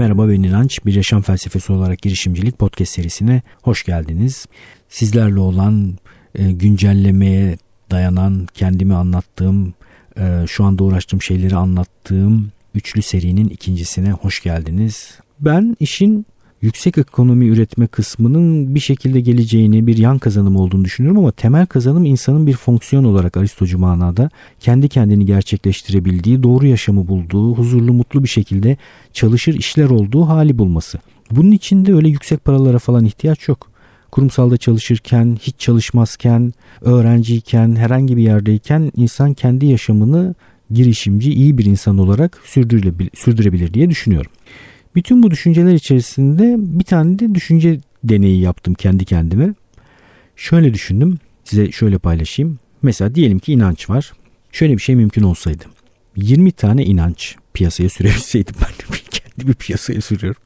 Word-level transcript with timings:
Merhaba 0.00 0.28
ben 0.28 0.42
İnanç. 0.42 0.86
Bir 0.86 0.94
yaşam 0.94 1.22
felsefesi 1.22 1.72
olarak 1.72 1.98
girişimcilik 1.98 2.58
podcast 2.58 2.92
serisine 2.92 3.42
hoş 3.62 3.84
geldiniz. 3.84 4.46
Sizlerle 4.88 5.40
olan 5.40 5.98
e, 6.34 6.52
güncellemeye 6.52 7.58
dayanan 7.90 8.46
kendimi 8.54 8.94
anlattığım, 8.94 9.74
e, 10.18 10.44
şu 10.48 10.64
anda 10.64 10.84
uğraştığım 10.84 11.22
şeyleri 11.22 11.56
anlattığım 11.56 12.52
üçlü 12.74 13.02
serinin 13.02 13.48
ikincisine 13.48 14.12
hoş 14.12 14.42
geldiniz. 14.42 15.18
Ben 15.40 15.76
işin 15.80 16.26
yüksek 16.62 16.98
ekonomi 16.98 17.46
üretme 17.46 17.86
kısmının 17.86 18.74
bir 18.74 18.80
şekilde 18.80 19.20
geleceğini, 19.20 19.86
bir 19.86 19.98
yan 19.98 20.18
kazanım 20.18 20.56
olduğunu 20.56 20.84
düşünüyorum 20.84 21.18
ama 21.18 21.32
temel 21.32 21.66
kazanım 21.66 22.04
insanın 22.04 22.46
bir 22.46 22.52
fonksiyon 22.52 23.04
olarak 23.04 23.36
Aristocu 23.36 23.78
manada 23.78 24.30
kendi 24.60 24.88
kendini 24.88 25.26
gerçekleştirebildiği, 25.26 26.42
doğru 26.42 26.66
yaşamı 26.66 27.08
bulduğu, 27.08 27.54
huzurlu, 27.54 27.92
mutlu 27.92 28.22
bir 28.22 28.28
şekilde 28.28 28.76
çalışır 29.12 29.54
işler 29.54 29.90
olduğu 29.90 30.28
hali 30.28 30.58
bulması. 30.58 30.98
Bunun 31.30 31.50
için 31.50 31.86
de 31.86 31.94
öyle 31.94 32.08
yüksek 32.08 32.44
paralara 32.44 32.78
falan 32.78 33.04
ihtiyaç 33.04 33.48
yok. 33.48 33.70
Kurumsalda 34.10 34.56
çalışırken, 34.56 35.38
hiç 35.40 35.54
çalışmazken, 35.58 36.52
öğrenciyken, 36.80 37.76
herhangi 37.76 38.16
bir 38.16 38.22
yerdeyken 38.22 38.92
insan 38.96 39.34
kendi 39.34 39.66
yaşamını 39.66 40.34
girişimci, 40.70 41.32
iyi 41.32 41.58
bir 41.58 41.64
insan 41.64 41.98
olarak 41.98 42.42
sürdürebilir, 42.44 43.10
sürdürebilir 43.14 43.74
diye 43.74 43.90
düşünüyorum. 43.90 44.30
Bütün 44.94 45.22
bu 45.22 45.30
düşünceler 45.30 45.74
içerisinde 45.74 46.56
bir 46.58 46.84
tane 46.84 47.18
de 47.18 47.34
düşünce 47.34 47.80
deneyi 48.04 48.40
yaptım 48.40 48.74
kendi 48.74 49.04
kendime. 49.04 49.54
Şöyle 50.36 50.74
düşündüm. 50.74 51.18
Size 51.44 51.72
şöyle 51.72 51.98
paylaşayım. 51.98 52.58
Mesela 52.82 53.14
diyelim 53.14 53.38
ki 53.38 53.52
inanç 53.52 53.90
var. 53.90 54.12
Şöyle 54.52 54.76
bir 54.76 54.82
şey 54.82 54.96
mümkün 54.96 55.22
olsaydı. 55.22 55.64
20 56.16 56.52
tane 56.52 56.84
inanç 56.84 57.36
piyasaya 57.54 57.88
sürebilseydim 57.88 58.54
ben 58.60 58.94
de 58.94 59.00
kendimi 59.10 59.54
piyasaya 59.54 60.00
sürüyorum. 60.00 60.42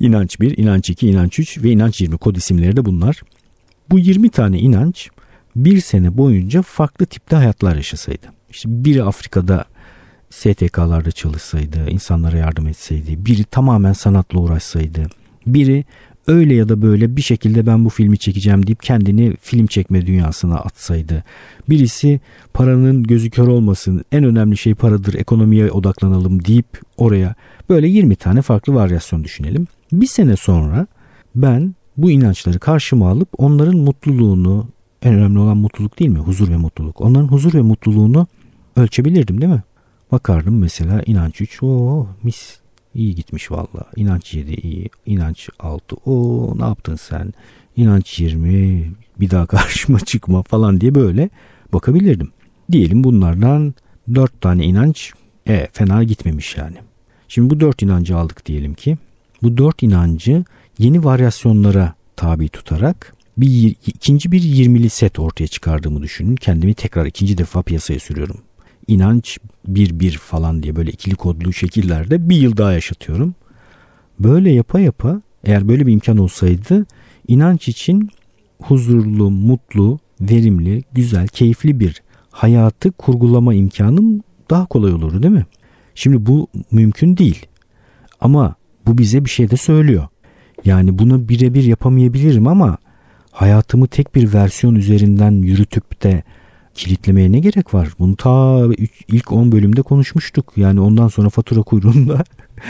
İnanç 0.00 0.40
1, 0.40 0.58
inanç 0.58 0.90
2, 0.90 1.08
inanç 1.08 1.38
3 1.38 1.62
ve 1.62 1.70
inanç 1.70 2.00
20 2.00 2.18
kod 2.18 2.36
isimleri 2.36 2.76
de 2.76 2.84
bunlar. 2.84 3.22
Bu 3.90 3.98
20 3.98 4.30
tane 4.30 4.58
inanç 4.58 5.08
bir 5.56 5.80
sene 5.80 6.16
boyunca 6.16 6.62
farklı 6.62 7.06
tipte 7.06 7.36
hayatlar 7.36 7.76
yaşasaydı. 7.76 8.26
İşte 8.50 8.68
biri 8.84 9.02
Afrika'da 9.02 9.64
STK'larda 10.34 11.10
çalışsaydı, 11.10 11.90
insanlara 11.90 12.36
yardım 12.36 12.66
etseydi, 12.66 13.26
biri 13.26 13.44
tamamen 13.44 13.92
sanatla 13.92 14.40
uğraşsaydı, 14.40 15.06
biri 15.46 15.84
öyle 16.26 16.54
ya 16.54 16.68
da 16.68 16.82
böyle 16.82 17.16
bir 17.16 17.22
şekilde 17.22 17.66
ben 17.66 17.84
bu 17.84 17.88
filmi 17.88 18.18
çekeceğim 18.18 18.66
deyip 18.66 18.82
kendini 18.82 19.36
film 19.40 19.66
çekme 19.66 20.06
dünyasına 20.06 20.56
atsaydı. 20.56 21.24
Birisi 21.68 22.20
paranın 22.54 23.02
gözü 23.02 23.30
kör 23.30 23.48
olmasın, 23.48 24.04
en 24.12 24.24
önemli 24.24 24.56
şey 24.56 24.74
paradır, 24.74 25.14
ekonomiye 25.14 25.70
odaklanalım 25.70 26.44
deyip 26.44 26.80
oraya 26.96 27.34
böyle 27.68 27.88
20 27.88 28.16
tane 28.16 28.42
farklı 28.42 28.74
varyasyon 28.74 29.24
düşünelim. 29.24 29.66
Bir 29.92 30.06
sene 30.06 30.36
sonra 30.36 30.86
ben 31.34 31.74
bu 31.96 32.10
inançları 32.10 32.58
karşıma 32.58 33.10
alıp 33.10 33.28
onların 33.38 33.76
mutluluğunu, 33.76 34.68
en 35.02 35.14
önemli 35.14 35.38
olan 35.38 35.56
mutluluk 35.56 35.98
değil 35.98 36.10
mi? 36.10 36.18
Huzur 36.18 36.48
ve 36.48 36.56
mutluluk. 36.56 37.00
Onların 37.00 37.28
huzur 37.28 37.54
ve 37.54 37.62
mutluluğunu 37.62 38.26
ölçebilirdim 38.76 39.40
değil 39.40 39.52
mi? 39.52 39.62
Bakardım 40.14 40.58
mesela 40.58 41.02
inanç 41.06 41.40
3 41.40 41.62
o 41.62 42.06
mis 42.22 42.58
iyi 42.94 43.14
gitmiş 43.14 43.50
valla. 43.50 43.84
İnanç 43.96 44.34
7 44.34 44.54
iyi. 44.54 44.90
İnanç 45.06 45.48
6 45.58 45.96
o 46.06 46.54
ne 46.58 46.64
yaptın 46.64 46.96
sen? 46.96 47.32
İnanç 47.76 48.20
20 48.20 48.90
bir 49.20 49.30
daha 49.30 49.46
karşıma 49.56 50.00
çıkma 50.00 50.42
falan 50.42 50.80
diye 50.80 50.94
böyle 50.94 51.30
bakabilirdim. 51.72 52.30
Diyelim 52.72 53.04
bunlardan 53.04 53.74
4 54.14 54.40
tane 54.40 54.64
inanç 54.64 55.12
e, 55.48 55.68
fena 55.72 56.04
gitmemiş 56.04 56.56
yani. 56.56 56.76
Şimdi 57.28 57.50
bu 57.50 57.60
4 57.60 57.82
inancı 57.82 58.16
aldık 58.16 58.46
diyelim 58.46 58.74
ki. 58.74 58.98
Bu 59.42 59.58
4 59.58 59.82
inancı 59.82 60.44
yeni 60.78 61.04
varyasyonlara 61.04 61.94
tabi 62.16 62.48
tutarak 62.48 63.14
bir 63.36 63.76
ikinci 63.86 64.32
bir 64.32 64.42
20'li 64.42 64.90
set 64.90 65.18
ortaya 65.18 65.46
çıkardığımı 65.46 66.02
düşünün. 66.02 66.36
Kendimi 66.36 66.74
tekrar 66.74 67.06
ikinci 67.06 67.38
defa 67.38 67.62
piyasaya 67.62 68.00
sürüyorum 68.00 68.36
inanç 68.88 69.38
bir 69.66 70.00
bir 70.00 70.18
falan 70.18 70.62
diye 70.62 70.76
böyle 70.76 70.90
ikili 70.90 71.14
kodlu 71.14 71.52
şekillerde 71.52 72.28
bir 72.28 72.36
yıl 72.36 72.56
daha 72.56 72.72
yaşatıyorum. 72.72 73.34
Böyle 74.18 74.50
yapa 74.52 74.80
yapa 74.80 75.20
eğer 75.44 75.68
böyle 75.68 75.86
bir 75.86 75.92
imkan 75.92 76.18
olsaydı 76.18 76.86
inanç 77.28 77.68
için 77.68 78.10
huzurlu, 78.62 79.30
mutlu, 79.30 79.98
verimli, 80.20 80.82
güzel, 80.92 81.28
keyifli 81.28 81.80
bir 81.80 82.02
hayatı 82.30 82.92
kurgulama 82.92 83.54
imkanım 83.54 84.22
daha 84.50 84.66
kolay 84.66 84.92
olurdu 84.92 85.22
değil 85.22 85.34
mi? 85.34 85.46
Şimdi 85.94 86.26
bu 86.26 86.48
mümkün 86.70 87.16
değil. 87.16 87.46
Ama 88.20 88.54
bu 88.86 88.98
bize 88.98 89.24
bir 89.24 89.30
şey 89.30 89.50
de 89.50 89.56
söylüyor. 89.56 90.08
Yani 90.64 90.98
bunu 90.98 91.28
birebir 91.28 91.64
yapamayabilirim 91.64 92.46
ama 92.46 92.78
hayatımı 93.30 93.86
tek 93.86 94.14
bir 94.14 94.32
versiyon 94.32 94.74
üzerinden 94.74 95.32
yürütüp 95.32 96.02
de 96.02 96.22
kilitlemeye 96.74 97.32
ne 97.32 97.38
gerek 97.38 97.74
var? 97.74 97.88
Bunu 97.98 98.16
ta 98.16 98.62
ilk 99.08 99.32
10 99.32 99.52
bölümde 99.52 99.82
konuşmuştuk. 99.82 100.52
Yani 100.56 100.80
ondan 100.80 101.08
sonra 101.08 101.28
fatura 101.28 101.62
kuyruğunda 101.62 102.24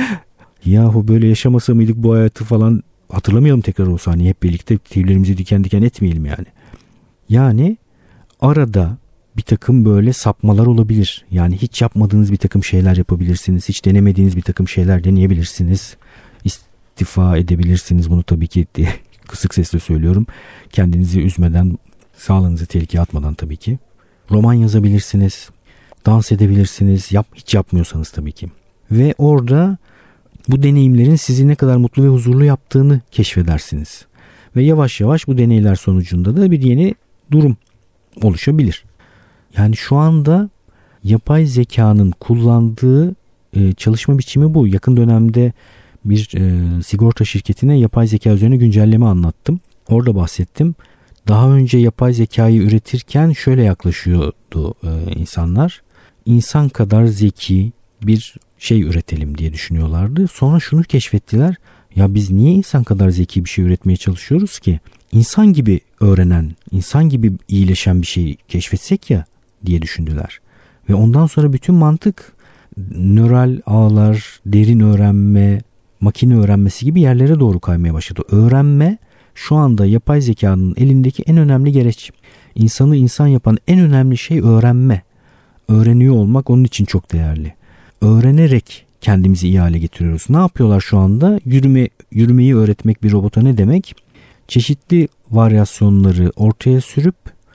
yahu 0.64 1.08
böyle 1.08 1.26
yaşamasa 1.26 1.74
mıydık 1.74 1.96
bu 1.96 2.14
hayatı 2.14 2.44
falan 2.44 2.82
hatırlamayalım 3.08 3.60
tekrar 3.60 3.86
o 3.86 3.98
saniye 3.98 4.30
hep 4.30 4.42
birlikte 4.42 4.78
tüylerimizi 4.78 5.38
diken 5.38 5.64
diken 5.64 5.82
etmeyelim 5.82 6.26
yani. 6.26 6.46
Yani 7.28 7.76
arada 8.40 8.96
bir 9.36 9.42
takım 9.42 9.84
böyle 9.84 10.12
sapmalar 10.12 10.66
olabilir. 10.66 11.24
Yani 11.30 11.56
hiç 11.56 11.82
yapmadığınız 11.82 12.32
bir 12.32 12.36
takım 12.36 12.64
şeyler 12.64 12.96
yapabilirsiniz. 12.96 13.68
Hiç 13.68 13.84
denemediğiniz 13.84 14.36
bir 14.36 14.42
takım 14.42 14.68
şeyler 14.68 15.04
deneyebilirsiniz. 15.04 15.96
İstifa 16.44 17.36
edebilirsiniz 17.36 18.10
bunu 18.10 18.22
tabii 18.22 18.46
ki 18.46 18.66
diye 18.74 18.88
kısık 19.28 19.54
sesle 19.54 19.78
söylüyorum. 19.78 20.26
Kendinizi 20.72 21.20
üzmeden, 21.20 21.78
sağlığınızı 22.16 22.66
tehlikeye 22.66 23.02
atmadan 23.02 23.34
tabii 23.34 23.56
ki. 23.56 23.78
Roman 24.30 24.54
yazabilirsiniz. 24.54 25.50
Dans 26.06 26.32
edebilirsiniz. 26.32 27.12
Yap, 27.12 27.26
hiç 27.34 27.54
yapmıyorsanız 27.54 28.10
tabii 28.10 28.32
ki. 28.32 28.48
Ve 28.90 29.14
orada 29.18 29.78
bu 30.48 30.62
deneyimlerin 30.62 31.16
sizi 31.16 31.48
ne 31.48 31.54
kadar 31.54 31.76
mutlu 31.76 32.04
ve 32.04 32.08
huzurlu 32.08 32.44
yaptığını 32.44 33.00
keşfedersiniz. 33.10 34.06
Ve 34.56 34.62
yavaş 34.62 35.00
yavaş 35.00 35.28
bu 35.28 35.38
deneyler 35.38 35.74
sonucunda 35.74 36.36
da 36.36 36.50
bir 36.50 36.62
yeni 36.62 36.94
durum 37.30 37.56
oluşabilir. 38.22 38.84
Yani 39.58 39.76
şu 39.76 39.96
anda 39.96 40.50
yapay 41.04 41.46
zekanın 41.46 42.10
kullandığı 42.10 43.14
e, 43.56 43.72
çalışma 43.72 44.18
biçimi 44.18 44.54
bu. 44.54 44.66
Yakın 44.66 44.96
dönemde 44.96 45.52
bir 46.04 46.28
e, 46.36 46.82
sigorta 46.82 47.24
şirketine 47.24 47.78
yapay 47.78 48.06
zeka 48.06 48.30
üzerine 48.30 48.56
güncelleme 48.56 49.06
anlattım. 49.06 49.60
Orada 49.88 50.16
bahsettim 50.16 50.74
daha 51.28 51.50
önce 51.50 51.78
yapay 51.78 52.12
zekayı 52.12 52.62
üretirken 52.62 53.32
şöyle 53.32 53.62
yaklaşıyordu 53.62 54.74
e, 54.82 55.12
insanlar. 55.14 55.82
İnsan 56.24 56.68
kadar 56.68 57.06
zeki 57.06 57.72
bir 58.02 58.34
şey 58.58 58.82
üretelim 58.82 59.38
diye 59.38 59.52
düşünüyorlardı. 59.52 60.28
Sonra 60.28 60.60
şunu 60.60 60.82
keşfettiler. 60.82 61.54
Ya 61.96 62.14
biz 62.14 62.30
niye 62.30 62.52
insan 62.52 62.84
kadar 62.84 63.10
zeki 63.10 63.44
bir 63.44 63.50
şey 63.50 63.64
üretmeye 63.64 63.96
çalışıyoruz 63.96 64.58
ki? 64.58 64.80
İnsan 65.12 65.52
gibi 65.52 65.80
öğrenen, 66.00 66.52
insan 66.70 67.08
gibi 67.08 67.32
iyileşen 67.48 68.02
bir 68.02 68.06
şey 68.06 68.36
keşfetsek 68.48 69.10
ya 69.10 69.24
diye 69.66 69.82
düşündüler. 69.82 70.40
Ve 70.88 70.94
ondan 70.94 71.26
sonra 71.26 71.52
bütün 71.52 71.74
mantık 71.74 72.32
nöral 72.96 73.60
ağlar, 73.66 74.40
derin 74.46 74.80
öğrenme, 74.80 75.60
makine 76.00 76.36
öğrenmesi 76.36 76.84
gibi 76.84 77.00
yerlere 77.00 77.40
doğru 77.40 77.60
kaymaya 77.60 77.94
başladı. 77.94 78.22
Öğrenme 78.30 78.98
şu 79.34 79.56
anda 79.56 79.86
yapay 79.86 80.20
zekanın 80.20 80.74
elindeki 80.76 81.22
en 81.22 81.36
önemli 81.36 81.72
gereç. 81.72 82.10
İnsanı 82.54 82.96
insan 82.96 83.26
yapan 83.26 83.58
en 83.68 83.78
önemli 83.78 84.18
şey 84.18 84.40
öğrenme. 84.40 85.02
Öğreniyor 85.68 86.14
olmak 86.14 86.50
onun 86.50 86.64
için 86.64 86.84
çok 86.84 87.12
değerli. 87.12 87.54
Öğrenerek 88.00 88.86
kendimizi 89.00 89.48
iyi 89.48 89.60
hale 89.60 89.78
getiriyoruz. 89.78 90.26
Ne 90.28 90.36
yapıyorlar 90.36 90.80
şu 90.80 90.98
anda? 90.98 91.40
Yürüme, 91.44 91.88
yürümeyi 92.10 92.56
öğretmek 92.56 93.02
bir 93.02 93.12
robota 93.12 93.42
ne 93.42 93.58
demek? 93.58 93.94
Çeşitli 94.48 95.08
varyasyonları 95.30 96.32
ortaya 96.36 96.80
sürüp 96.80 97.14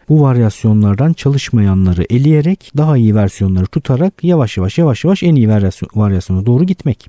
bu 0.09 0.21
varyasyonlardan 0.21 1.13
çalışmayanları 1.13 2.05
eleyerek 2.09 2.71
daha 2.77 2.97
iyi 2.97 3.15
versiyonları 3.15 3.65
tutarak 3.65 4.23
yavaş 4.23 4.57
yavaş 4.57 4.77
yavaş 4.77 5.03
yavaş 5.03 5.23
en 5.23 5.35
iyi 5.35 5.49
varyasyona 5.95 6.45
doğru 6.45 6.63
gitmek. 6.63 7.07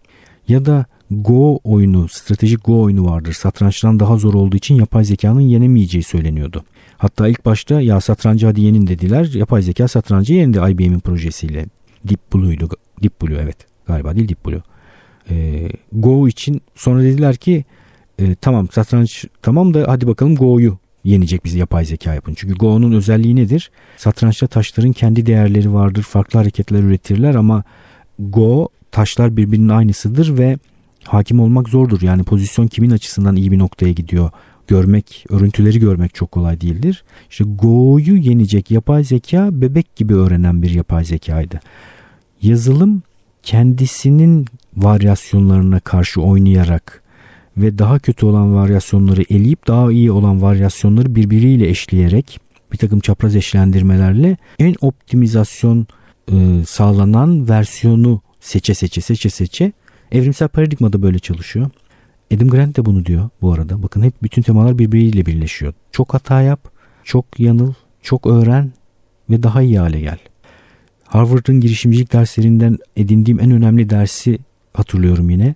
Ya 0.49 0.67
da 0.67 0.87
Go 1.11 1.61
oyunu, 1.65 2.09
stratejik 2.09 2.65
Go 2.65 2.83
oyunu 2.83 3.05
vardır. 3.05 3.33
Satrançtan 3.33 4.01
daha 4.01 4.17
zor 4.17 4.35
olduğu 4.35 4.57
için 4.57 4.75
yapay 4.75 5.05
zekanın 5.05 5.41
yenemeyeceği 5.41 6.03
söyleniyordu. 6.03 6.65
Hatta 6.99 7.29
ilk 7.29 7.45
başta 7.45 7.81
ya 7.81 8.01
satrancı 8.01 8.47
hadi 8.47 8.61
yenin 8.61 8.87
dediler. 8.87 9.25
Yapay 9.35 9.63
zeka 9.63 9.89
satrancı 9.89 10.35
yendi 10.35 10.59
IBM'in 10.59 11.01
projesiyle. 11.01 11.67
Deep 12.05 12.35
Blue'ydu. 12.35 12.69
Deep 13.03 13.23
Blue 13.23 13.39
evet. 13.43 13.57
Galiba 13.87 14.17
değil 14.17 14.29
Deep 14.29 14.47
Blue. 14.47 14.63
Ee, 15.31 15.69
Go 15.93 16.29
için 16.29 16.61
sonra 16.75 17.03
dediler 17.03 17.37
ki 17.37 17.65
e, 18.19 18.35
tamam 18.35 18.69
satranç 18.71 19.25
tamam 19.43 19.75
da 19.75 19.85
hadi 19.89 20.07
bakalım 20.07 20.37
Go'yu 20.37 20.79
yenecek 21.05 21.45
bizi 21.45 21.59
yapay 21.59 21.85
zeka 21.85 22.15
yapın. 22.15 22.35
Çünkü 22.37 22.55
Go'nun 22.55 22.93
özelliği 22.93 23.37
nedir? 23.37 23.71
Satrançta 23.97 24.47
taşların 24.47 24.93
kendi 24.93 25.27
değerleri 25.27 25.73
vardır. 25.73 26.03
Farklı 26.03 26.39
hareketler 26.39 26.83
üretirler 26.83 27.35
ama 27.35 27.65
Go 28.19 28.69
taşlar 28.91 29.37
birbirinin 29.37 29.69
aynısıdır 29.69 30.39
ve 30.39 30.59
hakim 31.05 31.41
olmak 31.41 31.69
zordur. 31.69 32.03
Yani 32.03 32.23
pozisyon 32.23 32.67
kimin 32.67 32.91
açısından 32.91 33.37
iyi 33.37 33.53
bir 33.53 33.59
noktaya 33.59 33.93
gidiyor 33.93 34.31
görmek, 34.69 35.25
örüntüleri 35.29 35.79
görmek 35.79 36.15
çok 36.15 36.33
kolay 36.33 36.61
değildir. 36.61 37.05
İşte 37.31 37.45
Go'yu 37.45 38.17
yenecek 38.17 38.71
yapay 38.71 39.05
zeka 39.05 39.49
bebek 39.53 39.97
gibi 39.97 40.15
öğrenen 40.15 40.63
bir 40.63 40.71
yapay 40.71 41.05
zekaydı. 41.05 41.61
Yazılım 42.43 43.03
kendisinin 43.43 44.47
varyasyonlarına 44.77 45.81
karşı 45.81 46.21
oynayarak 46.23 47.03
ve 47.57 47.79
daha 47.79 47.99
kötü 47.99 48.27
olan 48.27 48.55
varyasyonları 48.55 49.23
eleyip 49.31 49.69
daha 49.69 49.93
iyi 49.93 50.13
olan 50.13 50.43
varyasyonları 50.43 51.15
birbiriyle 51.15 51.69
eşleyerek 51.69 52.41
bir 52.73 52.79
takım 52.79 53.01
çapraz 53.01 53.37
eşlendirmelerle 53.37 54.37
en 54.59 54.75
optimizasyon 54.81 55.87
e, 56.33 56.65
sağlanan 56.67 57.49
versiyonu 57.49 58.21
seçe 58.41 58.75
seçe 58.75 59.01
seçe 59.01 59.31
seçe 59.31 59.73
evrimsel 60.13 60.49
paradigma 60.49 60.93
da 60.93 61.03
böyle 61.03 61.19
çalışıyor. 61.19 61.71
Adam 62.35 62.49
Grant 62.49 62.77
de 62.77 62.85
bunu 62.85 63.07
diyor 63.07 63.29
bu 63.43 63.53
arada. 63.53 63.83
Bakın 63.83 64.03
hep 64.03 64.23
bütün 64.23 64.43
temalar 64.43 64.79
birbiriyle 64.79 65.27
birleşiyor. 65.27 65.75
Çok 65.93 66.15
hata 66.15 66.43
yap, 66.43 66.71
çok 67.05 67.41
yanıl, 67.41 67.75
çok 68.03 68.27
öğren 68.27 68.73
ve 69.31 69.43
daha 69.43 69.63
iyi 69.63 69.79
hale 69.79 70.01
gel. 70.01 70.19
Harvard'ın 71.05 71.61
girişimcilik 71.61 72.13
derslerinden 72.13 72.79
edindiğim 72.97 73.41
en 73.41 73.51
önemli 73.51 73.91
dersi 73.91 74.39
hatırlıyorum 74.75 75.31
yine. 75.31 75.55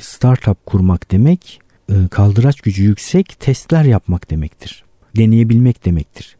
Startup 0.00 0.66
kurmak 0.66 1.10
demek 1.10 1.60
e, 1.90 2.08
kaldıraç 2.10 2.60
gücü 2.60 2.82
yüksek 2.82 3.40
testler 3.40 3.84
yapmak 3.84 4.30
demektir. 4.30 4.84
Deneyebilmek 5.16 5.84
demektir. 5.84 6.36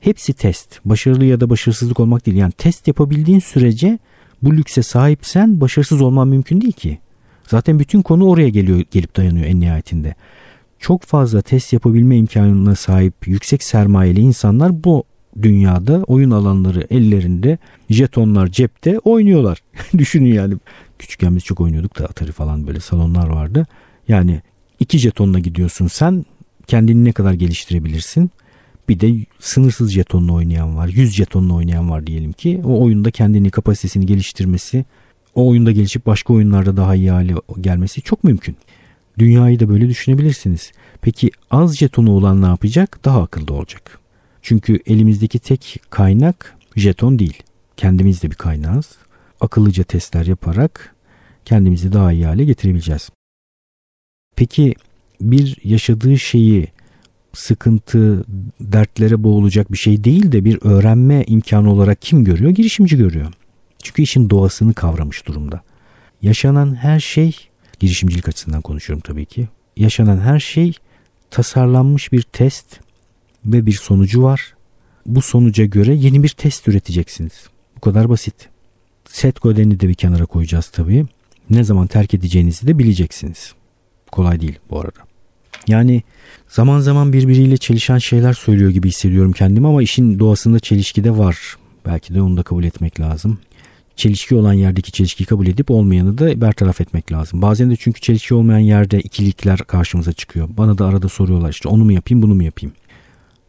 Hepsi 0.00 0.32
test. 0.32 0.80
Başarılı 0.84 1.24
ya 1.24 1.40
da 1.40 1.50
başarısızlık 1.50 2.00
olmak 2.00 2.26
değil. 2.26 2.36
Yani 2.36 2.52
test 2.52 2.88
yapabildiğin 2.88 3.38
sürece 3.38 3.98
bu 4.42 4.56
lükse 4.56 4.82
sahipsen 4.82 5.60
başarısız 5.60 6.00
olman 6.00 6.28
mümkün 6.28 6.60
değil 6.60 6.72
ki. 6.72 6.98
Zaten 7.48 7.78
bütün 7.78 8.02
konu 8.02 8.28
oraya 8.28 8.48
geliyor, 8.48 8.84
gelip 8.90 9.16
dayanıyor 9.16 9.46
en 9.46 9.60
nihayetinde. 9.60 10.14
Çok 10.78 11.02
fazla 11.02 11.42
test 11.42 11.72
yapabilme 11.72 12.16
imkanına 12.16 12.74
sahip 12.74 13.14
yüksek 13.26 13.62
sermayeli 13.62 14.20
insanlar 14.20 14.84
bu 14.84 15.04
dünyada 15.42 16.02
oyun 16.02 16.30
alanları 16.30 16.86
ellerinde, 16.90 17.58
jetonlar 17.90 18.46
cepte 18.46 18.98
oynuyorlar. 18.98 19.58
Düşünün 19.98 20.34
yani 20.34 20.54
küçükken 20.98 21.36
biz 21.36 21.44
çok 21.44 21.60
oynuyorduk 21.60 21.98
da 21.98 22.04
Atari 22.04 22.32
falan 22.32 22.66
böyle 22.66 22.80
salonlar 22.80 23.28
vardı. 23.28 23.66
Yani 24.08 24.42
iki 24.80 24.98
jetonla 24.98 25.38
gidiyorsun 25.38 25.86
sen 25.86 26.24
kendini 26.66 27.04
ne 27.04 27.12
kadar 27.12 27.32
geliştirebilirsin? 27.32 28.30
Bir 28.88 29.00
de 29.00 29.26
sınırsız 29.40 29.92
jetonla 29.92 30.32
oynayan 30.32 30.76
var. 30.76 30.88
100 30.88 31.14
jetonla 31.14 31.54
oynayan 31.54 31.90
var 31.90 32.06
diyelim 32.06 32.32
ki. 32.32 32.60
O 32.64 32.82
oyunda 32.82 33.10
kendini 33.10 33.50
kapasitesini 33.50 34.06
geliştirmesi 34.06 34.84
o 35.34 35.48
oyunda 35.48 35.72
gelişip 35.72 36.06
başka 36.06 36.34
oyunlarda 36.34 36.76
daha 36.76 36.94
iyi 36.94 37.10
hale 37.10 37.34
gelmesi 37.60 38.02
çok 38.02 38.24
mümkün. 38.24 38.56
Dünyayı 39.18 39.60
da 39.60 39.68
böyle 39.68 39.88
düşünebilirsiniz. 39.88 40.72
Peki 41.00 41.30
az 41.50 41.76
jetonu 41.76 42.12
olan 42.12 42.42
ne 42.42 42.46
yapacak? 42.46 43.04
Daha 43.04 43.22
akıllı 43.22 43.54
olacak. 43.54 43.98
Çünkü 44.42 44.78
elimizdeki 44.86 45.38
tek 45.38 45.80
kaynak 45.90 46.56
jeton 46.76 47.18
değil. 47.18 47.42
Kendimiz 47.76 48.22
de 48.22 48.30
bir 48.30 48.36
kaynağız. 48.36 48.88
Akıllıca 49.40 49.84
testler 49.84 50.26
yaparak 50.26 50.94
kendimizi 51.44 51.92
daha 51.92 52.12
iyi 52.12 52.26
hale 52.26 52.44
getirebileceğiz. 52.44 53.10
Peki 54.36 54.74
bir 55.20 55.56
yaşadığı 55.64 56.18
şeyi 56.18 56.68
sıkıntı, 57.32 58.24
dertlere 58.60 59.22
boğulacak 59.22 59.72
bir 59.72 59.78
şey 59.78 60.04
değil 60.04 60.32
de 60.32 60.44
bir 60.44 60.58
öğrenme 60.62 61.24
imkanı 61.26 61.72
olarak 61.72 62.02
kim 62.02 62.24
görüyor? 62.24 62.50
Girişimci 62.50 62.96
görüyor. 62.96 63.32
Çünkü 63.82 64.02
işin 64.02 64.30
doğasını 64.30 64.74
kavramış 64.74 65.26
durumda. 65.26 65.62
Yaşanan 66.22 66.74
her 66.74 67.00
şey, 67.00 67.36
girişimcilik 67.80 68.28
açısından 68.28 68.62
konuşuyorum 68.62 69.02
tabii 69.06 69.26
ki. 69.26 69.48
Yaşanan 69.76 70.18
her 70.18 70.40
şey 70.40 70.72
tasarlanmış 71.30 72.12
bir 72.12 72.22
test 72.22 72.80
ve 73.46 73.66
bir 73.66 73.72
sonucu 73.72 74.22
var. 74.22 74.54
Bu 75.06 75.22
sonuca 75.22 75.64
göre 75.64 75.94
yeni 75.94 76.22
bir 76.22 76.28
test 76.28 76.68
üreteceksiniz. 76.68 77.32
Bu 77.76 77.80
kadar 77.80 78.08
basit. 78.08 78.48
Set 79.08 79.40
kodeni 79.40 79.80
de 79.80 79.88
bir 79.88 79.94
kenara 79.94 80.26
koyacağız 80.26 80.68
tabii. 80.68 81.06
Ne 81.50 81.64
zaman 81.64 81.86
terk 81.86 82.14
edeceğinizi 82.14 82.66
de 82.66 82.78
bileceksiniz. 82.78 83.54
Kolay 84.12 84.40
değil 84.40 84.58
bu 84.70 84.80
arada. 84.80 85.11
Yani 85.68 86.02
zaman 86.48 86.80
zaman 86.80 87.12
birbiriyle 87.12 87.56
çelişen 87.56 87.98
şeyler 87.98 88.32
söylüyor 88.32 88.70
gibi 88.70 88.88
hissediyorum 88.88 89.32
kendimi 89.32 89.66
ama 89.66 89.82
işin 89.82 90.18
doğasında 90.18 90.58
çelişki 90.58 91.04
de 91.04 91.18
var. 91.18 91.56
Belki 91.86 92.14
de 92.14 92.22
onu 92.22 92.36
da 92.36 92.42
kabul 92.42 92.64
etmek 92.64 93.00
lazım 93.00 93.38
çelişki 93.96 94.34
olan 94.34 94.52
yerdeki 94.52 94.92
çelişkiyi 94.92 95.26
kabul 95.26 95.46
edip 95.46 95.70
olmayanı 95.70 96.18
da 96.18 96.40
bertaraf 96.40 96.80
etmek 96.80 97.12
lazım. 97.12 97.42
Bazen 97.42 97.70
de 97.70 97.76
çünkü 97.76 98.00
çelişki 98.00 98.34
olmayan 98.34 98.58
yerde 98.58 99.00
ikilikler 99.00 99.58
karşımıza 99.58 100.12
çıkıyor. 100.12 100.48
Bana 100.56 100.78
da 100.78 100.86
arada 100.86 101.08
soruyorlar 101.08 101.50
işte 101.50 101.68
onu 101.68 101.84
mu 101.84 101.92
yapayım 101.92 102.22
bunu 102.22 102.34
mu 102.34 102.42
yapayım. 102.42 102.74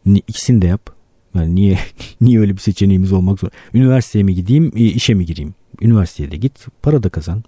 İkisini 0.05 0.61
de 0.61 0.67
yap. 0.67 0.89
Yani 1.35 1.55
niye 1.55 1.79
niye 2.21 2.39
öyle 2.39 2.53
bir 2.53 2.61
seçeneğimiz 2.61 3.11
olmak 3.11 3.39
zor? 3.39 3.49
Üniversiteye 3.73 4.23
mi 4.23 4.35
gideyim, 4.35 4.71
işe 4.75 5.13
mi 5.13 5.25
gireyim? 5.25 5.55
Üniversiteye 5.81 6.31
de 6.31 6.37
git, 6.37 6.67
para 6.81 7.03
da 7.03 7.09
kazan. 7.09 7.43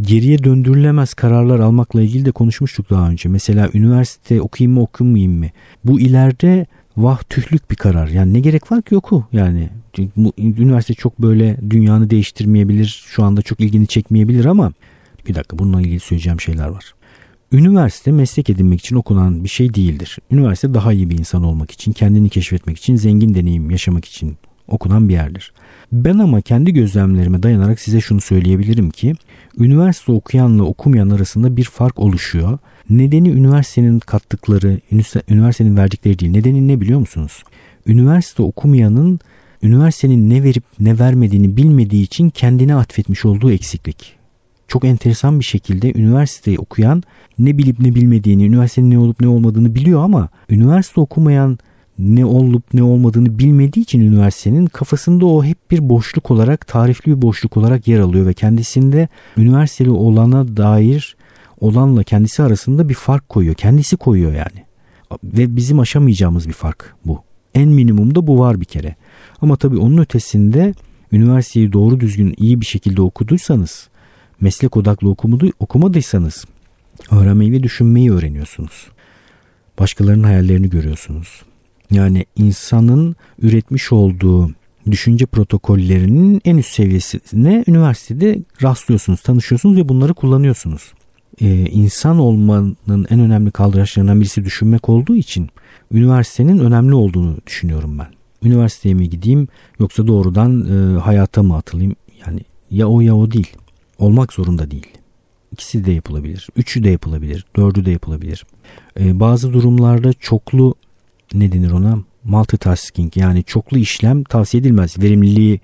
Geriye 0.00 0.44
döndürülemez 0.44 1.14
kararlar 1.14 1.60
almakla 1.60 2.02
ilgili 2.02 2.24
de 2.24 2.32
konuşmuştuk 2.32 2.90
daha 2.90 3.10
önce. 3.10 3.28
Mesela 3.28 3.70
üniversite 3.74 4.40
okuyayım 4.40 4.74
mı 4.74 4.82
okumayayım 4.82 5.38
mı? 5.38 5.46
Bu 5.84 6.00
ileride 6.00 6.66
vah 6.96 7.22
tühlük 7.22 7.70
bir 7.70 7.76
karar. 7.76 8.08
Yani 8.08 8.34
ne 8.34 8.40
gerek 8.40 8.72
var 8.72 8.82
ki 8.82 8.96
oku 8.96 9.24
yani. 9.32 9.70
Üniversite 10.38 10.94
çok 10.94 11.18
böyle 11.18 11.56
dünyanı 11.70 12.10
değiştirmeyebilir. 12.10 13.04
Şu 13.06 13.24
anda 13.24 13.42
çok 13.42 13.60
ilgini 13.60 13.86
çekmeyebilir 13.86 14.44
ama 14.44 14.72
bir 15.28 15.34
dakika 15.34 15.58
bununla 15.58 15.80
ilgili 15.80 16.00
söyleyeceğim 16.00 16.40
şeyler 16.40 16.68
var. 16.68 16.94
Üniversite 17.52 18.12
meslek 18.12 18.50
edinmek 18.50 18.80
için 18.80 18.96
okunan 18.96 19.44
bir 19.44 19.48
şey 19.48 19.74
değildir. 19.74 20.18
Üniversite 20.30 20.74
daha 20.74 20.92
iyi 20.92 21.10
bir 21.10 21.18
insan 21.18 21.44
olmak 21.44 21.70
için, 21.70 21.92
kendini 21.92 22.28
keşfetmek 22.28 22.78
için, 22.78 22.96
zengin 22.96 23.34
deneyim 23.34 23.70
yaşamak 23.70 24.04
için 24.04 24.36
okunan 24.68 25.08
bir 25.08 25.14
yerdir. 25.14 25.52
Ben 25.92 26.18
ama 26.18 26.40
kendi 26.40 26.72
gözlemlerime 26.72 27.42
dayanarak 27.42 27.80
size 27.80 28.00
şunu 28.00 28.20
söyleyebilirim 28.20 28.90
ki 28.90 29.14
üniversite 29.58 30.12
okuyanla 30.12 30.62
okumayan 30.62 31.10
arasında 31.10 31.56
bir 31.56 31.64
fark 31.64 31.98
oluşuyor. 31.98 32.58
Nedeni 32.90 33.28
üniversitenin 33.28 33.98
kattıkları, 33.98 34.80
üniversitenin 35.30 35.76
verdikleri 35.76 36.18
değil. 36.18 36.32
Nedeni 36.32 36.68
ne 36.68 36.80
biliyor 36.80 37.00
musunuz? 37.00 37.44
Üniversite 37.86 38.42
okumayanın 38.42 39.20
üniversitenin 39.62 40.30
ne 40.30 40.42
verip 40.42 40.64
ne 40.80 40.98
vermediğini 40.98 41.56
bilmediği 41.56 42.02
için 42.02 42.30
kendine 42.30 42.74
atfetmiş 42.74 43.24
olduğu 43.24 43.52
eksiklik. 43.52 44.16
Çok 44.68 44.84
enteresan 44.84 45.40
bir 45.40 45.44
şekilde 45.44 45.92
üniversiteyi 45.92 46.58
okuyan 46.58 47.02
ne 47.38 47.58
bilip 47.58 47.80
ne 47.80 47.94
bilmediğini, 47.94 48.46
üniversitenin 48.46 48.90
ne 48.90 48.98
olup 48.98 49.20
ne 49.20 49.28
olmadığını 49.28 49.74
biliyor 49.74 50.04
ama 50.04 50.28
üniversite 50.50 51.00
okumayan 51.00 51.58
ne 51.98 52.24
olup 52.24 52.74
ne 52.74 52.82
olmadığını 52.82 53.38
bilmediği 53.38 53.80
için 53.80 54.00
üniversitenin 54.00 54.66
kafasında 54.66 55.26
o 55.26 55.44
hep 55.44 55.70
bir 55.70 55.88
boşluk 55.88 56.30
olarak, 56.30 56.66
tarifli 56.66 57.16
bir 57.16 57.22
boşluk 57.22 57.56
olarak 57.56 57.88
yer 57.88 58.00
alıyor 58.00 58.26
ve 58.26 58.34
kendisinde 58.34 59.08
üniversiteli 59.36 59.90
olana 59.90 60.56
dair 60.56 61.16
olanla 61.60 62.02
kendisi 62.02 62.42
arasında 62.42 62.88
bir 62.88 62.94
fark 62.94 63.28
koyuyor. 63.28 63.54
Kendisi 63.54 63.96
koyuyor 63.96 64.32
yani. 64.32 64.66
Ve 65.24 65.56
bizim 65.56 65.80
aşamayacağımız 65.80 66.48
bir 66.48 66.52
fark 66.52 66.94
bu. 67.04 67.22
En 67.54 67.68
minimumda 67.68 68.26
bu 68.26 68.38
var 68.38 68.60
bir 68.60 68.64
kere. 68.64 68.96
Ama 69.40 69.56
tabii 69.56 69.78
onun 69.78 69.98
ötesinde 69.98 70.74
üniversiteyi 71.12 71.72
doğru 71.72 72.00
düzgün 72.00 72.34
iyi 72.36 72.60
bir 72.60 72.66
şekilde 72.66 73.02
okuduysanız, 73.02 73.88
meslek 74.40 74.76
odaklı 74.76 75.08
okumadı, 75.08 75.50
okumadıysanız 75.60 76.44
öğrenmeyi 77.10 77.52
ve 77.52 77.62
düşünmeyi 77.62 78.12
öğreniyorsunuz. 78.12 78.86
Başkalarının 79.78 80.24
hayallerini 80.24 80.70
görüyorsunuz. 80.70 81.42
Yani 81.90 82.26
insanın 82.36 83.16
üretmiş 83.42 83.92
olduğu 83.92 84.50
düşünce 84.90 85.26
protokollerinin 85.26 86.40
en 86.44 86.56
üst 86.56 86.74
seviyesine 86.74 87.64
üniversitede 87.66 88.38
rastlıyorsunuz, 88.62 89.22
tanışıyorsunuz 89.22 89.76
ve 89.76 89.88
bunları 89.88 90.14
kullanıyorsunuz. 90.14 90.92
Ee, 91.40 91.46
insan 91.54 92.18
olmanın 92.18 92.76
en 93.10 93.20
önemli 93.20 93.50
kaldıraçlarından 93.50 94.20
birisi 94.20 94.44
düşünmek 94.44 94.88
olduğu 94.88 95.16
için 95.16 95.48
üniversitenin 95.92 96.58
önemli 96.58 96.94
olduğunu 96.94 97.36
düşünüyorum 97.46 97.98
ben. 97.98 98.08
Üniversiteye 98.42 98.94
mi 98.94 99.10
gideyim 99.10 99.48
yoksa 99.78 100.06
doğrudan 100.06 100.66
e, 100.66 100.98
hayata 101.00 101.42
mı 101.42 101.56
atılayım? 101.56 101.96
Yani 102.26 102.40
ya 102.70 102.88
o 102.88 103.00
ya 103.00 103.16
o 103.16 103.30
değil. 103.30 103.52
Olmak 103.98 104.32
zorunda 104.32 104.70
değil. 104.70 104.86
İkisi 105.52 105.84
de 105.84 105.92
yapılabilir. 105.92 106.48
Üçü 106.56 106.84
de 106.84 106.90
yapılabilir. 106.90 107.46
Dördü 107.56 107.84
de 107.84 107.90
yapılabilir. 107.90 108.46
Ee, 109.00 109.20
bazı 109.20 109.52
durumlarda 109.52 110.12
çoklu 110.12 110.74
ne 111.34 111.52
denir 111.52 111.70
ona? 111.70 111.98
Multitasking 112.24 113.16
yani 113.16 113.44
çoklu 113.44 113.78
işlem 113.78 114.24
tavsiye 114.24 114.60
edilmez. 114.60 114.98
Verimliliği 114.98 115.60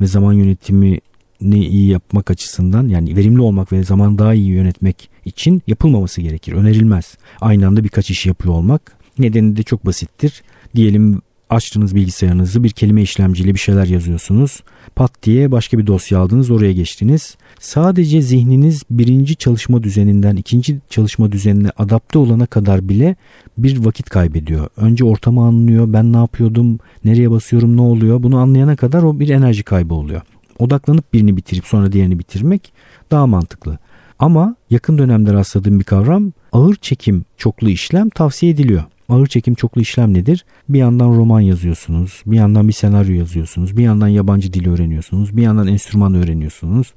ve 0.00 0.06
zaman 0.06 0.32
yönetimi 0.32 0.98
ne 1.40 1.58
iyi 1.58 1.88
yapmak 1.88 2.30
açısından 2.30 2.88
yani 2.88 3.16
verimli 3.16 3.40
olmak 3.40 3.72
ve 3.72 3.84
zaman 3.84 4.18
daha 4.18 4.34
iyi 4.34 4.46
yönetmek 4.46 5.10
için 5.24 5.62
yapılmaması 5.66 6.20
gerekir. 6.20 6.52
Önerilmez. 6.52 7.16
Aynı 7.40 7.66
anda 7.66 7.84
birkaç 7.84 8.10
iş 8.10 8.26
yapıyor 8.26 8.54
olmak. 8.54 8.96
Nedeni 9.18 9.56
de 9.56 9.62
çok 9.62 9.86
basittir. 9.86 10.42
Diyelim 10.74 11.22
açtınız 11.50 11.94
bilgisayarınızı 11.94 12.64
bir 12.64 12.70
kelime 12.70 13.02
işlemciyle 13.02 13.54
bir 13.54 13.58
şeyler 13.58 13.86
yazıyorsunuz. 13.86 14.62
Pat 14.96 15.22
diye 15.22 15.52
başka 15.52 15.78
bir 15.78 15.86
dosya 15.86 16.18
aldınız 16.18 16.50
oraya 16.50 16.72
geçtiniz. 16.72 17.36
Sadece 17.64 18.22
zihniniz 18.22 18.82
birinci 18.90 19.36
çalışma 19.36 19.82
düzeninden 19.82 20.36
ikinci 20.36 20.78
çalışma 20.90 21.32
düzenine 21.32 21.70
adapte 21.76 22.18
olana 22.18 22.46
kadar 22.46 22.88
bile 22.88 23.16
bir 23.58 23.84
vakit 23.84 24.10
kaybediyor. 24.10 24.68
Önce 24.76 25.04
ortamı 25.04 25.42
anlıyor 25.42 25.92
ben 25.92 26.12
ne 26.12 26.16
yapıyordum 26.16 26.78
nereye 27.04 27.30
basıyorum 27.30 27.76
ne 27.76 27.80
oluyor 27.80 28.22
bunu 28.22 28.38
anlayana 28.38 28.76
kadar 28.76 29.02
o 29.02 29.20
bir 29.20 29.28
enerji 29.28 29.62
kaybı 29.62 29.94
oluyor. 29.94 30.20
Odaklanıp 30.58 31.12
birini 31.12 31.36
bitirip 31.36 31.66
sonra 31.66 31.92
diğerini 31.92 32.18
bitirmek 32.18 32.72
daha 33.10 33.26
mantıklı. 33.26 33.78
Ama 34.18 34.56
yakın 34.70 34.98
dönemde 34.98 35.32
rastladığım 35.32 35.78
bir 35.78 35.84
kavram 35.84 36.32
ağır 36.52 36.74
çekim 36.74 37.24
çoklu 37.36 37.68
işlem 37.68 38.08
tavsiye 38.08 38.52
ediliyor. 38.52 38.84
Ağır 39.08 39.26
çekim 39.26 39.54
çoklu 39.54 39.80
işlem 39.80 40.14
nedir? 40.14 40.44
Bir 40.68 40.78
yandan 40.78 41.08
roman 41.08 41.40
yazıyorsunuz, 41.40 42.22
bir 42.26 42.36
yandan 42.36 42.68
bir 42.68 42.72
senaryo 42.72 43.14
yazıyorsunuz, 43.14 43.76
bir 43.76 43.82
yandan 43.82 44.08
yabancı 44.08 44.52
dil 44.52 44.68
öğreniyorsunuz, 44.68 45.36
bir 45.36 45.42
yandan 45.42 45.66
enstrüman 45.66 46.14
öğreniyorsunuz 46.14 46.94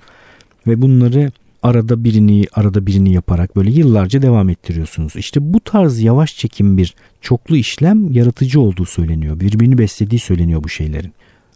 ve 0.68 0.82
bunları 0.82 1.32
arada 1.64 2.04
birini 2.04 2.46
arada 2.54 2.86
birini 2.86 3.14
yaparak 3.14 3.56
böyle 3.56 3.72
yıllarca 3.72 4.22
devam 4.22 4.50
ettiriyorsunuz. 4.50 5.16
İşte 5.16 5.54
bu 5.54 5.60
tarz 5.60 6.00
yavaş 6.00 6.38
çekim 6.38 6.78
bir 6.78 6.96
çoklu 7.22 7.58
işlem 7.58 8.12
yaratıcı 8.12 8.62
olduğu 8.62 8.86
söyleniyor. 8.86 9.40
Birbirini 9.40 9.78
beslediği 9.78 10.20
söyleniyor 10.20 10.64
bu 10.64 10.70
şeylerin. 10.70 11.14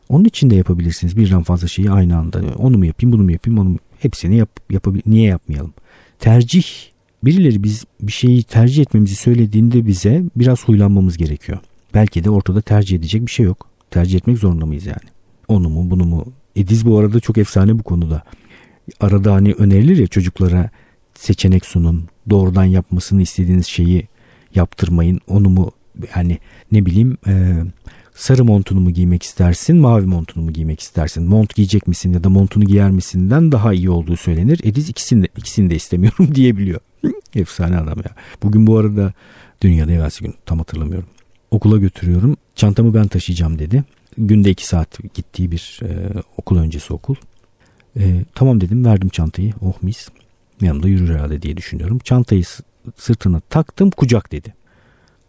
Onun 0.09 0.25
için 0.25 0.49
de 0.49 0.55
yapabilirsiniz 0.55 1.17
birden 1.17 1.43
fazla 1.43 1.67
şeyi 1.67 1.91
aynı 1.91 2.17
anda. 2.17 2.41
Onu 2.57 2.77
mu 2.77 2.85
yapayım, 2.85 3.13
bunu 3.13 3.23
mu 3.23 3.31
yapayım, 3.31 3.59
onu 3.59 3.69
mu? 3.69 3.77
Hepsini 3.99 4.37
yap, 4.37 4.49
yapabil 4.69 5.01
niye 5.05 5.27
yapmayalım? 5.27 5.73
Tercih 6.19 6.63
birileri 7.23 7.63
biz 7.63 7.85
bir 8.01 8.11
şeyi 8.11 8.43
tercih 8.43 8.81
etmemizi 8.81 9.15
söylediğinde 9.15 9.87
bize 9.87 10.23
biraz 10.35 10.63
huylanmamız 10.63 11.17
gerekiyor. 11.17 11.59
Belki 11.93 12.23
de 12.23 12.29
ortada 12.29 12.61
tercih 12.61 12.97
edecek 12.97 13.25
bir 13.25 13.31
şey 13.31 13.45
yok. 13.45 13.67
Tercih 13.91 14.17
etmek 14.17 14.37
zorunda 14.37 14.65
mıyız 14.65 14.85
yani? 14.85 15.09
Onu 15.47 15.69
mu 15.69 15.89
bunu 15.89 16.05
mu? 16.05 16.25
Ediz 16.55 16.85
bu 16.85 16.99
arada 16.99 17.19
çok 17.19 17.37
efsane 17.37 17.79
bu 17.79 17.83
konuda. 17.83 18.23
Arada 18.99 19.33
hani 19.33 19.53
önerilir 19.53 19.97
ya 19.97 20.07
çocuklara 20.07 20.69
seçenek 21.13 21.65
sunun. 21.65 22.05
Doğrudan 22.29 22.65
yapmasını 22.65 23.21
istediğiniz 23.21 23.67
şeyi 23.67 24.07
yaptırmayın. 24.55 25.19
Onu 25.27 25.49
mu 25.49 25.71
yani 26.15 26.37
ne 26.71 26.85
bileyim 26.85 27.17
e, 27.27 27.63
sarı 28.15 28.45
montunu 28.45 28.79
mu 28.79 28.91
giymek 28.91 29.23
istersin, 29.23 29.77
mavi 29.77 30.05
montunu 30.05 30.43
mu 30.43 30.53
giymek 30.53 30.79
istersin? 30.79 31.23
Mont 31.23 31.55
giyecek 31.55 31.87
misin 31.87 32.13
ya 32.13 32.23
da 32.23 32.29
montunu 32.29 32.63
giyer 32.65 32.91
misinden 32.91 33.51
daha 33.51 33.73
iyi 33.73 33.89
olduğu 33.89 34.17
söylenir. 34.17 34.59
Ediz 34.63 34.89
ikisini 34.89 35.23
de, 35.23 35.27
ikisini 35.37 35.69
de 35.69 35.75
istemiyorum 35.75 36.29
diyebiliyor. 36.35 36.79
Efsane 37.35 37.77
adam 37.77 37.97
ya. 37.97 38.15
Bugün 38.43 38.67
bu 38.67 38.77
arada 38.77 39.13
dünyada 39.61 39.91
evvelsi 39.91 40.23
gün 40.23 40.35
tam 40.45 40.57
hatırlamıyorum. 40.57 41.09
Okula 41.51 41.77
götürüyorum. 41.77 42.37
Çantamı 42.55 42.93
ben 42.93 43.07
taşıyacağım 43.07 43.59
dedi. 43.59 43.83
Günde 44.17 44.49
iki 44.49 44.67
saat 44.67 45.13
gittiği 45.13 45.51
bir 45.51 45.79
e, 45.83 46.09
okul 46.37 46.57
öncesi 46.57 46.93
okul. 46.93 47.15
E, 47.99 48.25
tamam 48.35 48.61
dedim 48.61 48.85
verdim 48.85 49.09
çantayı. 49.09 49.53
Oh 49.61 49.73
mis. 49.81 50.07
Yanımda 50.61 50.87
yürür 50.87 51.13
herhalde 51.13 51.41
diye 51.41 51.57
düşünüyorum. 51.57 51.99
Çantayı 51.99 52.43
sırtına 52.95 53.39
taktım 53.39 53.91
kucak 53.91 54.31
dedi. 54.31 54.53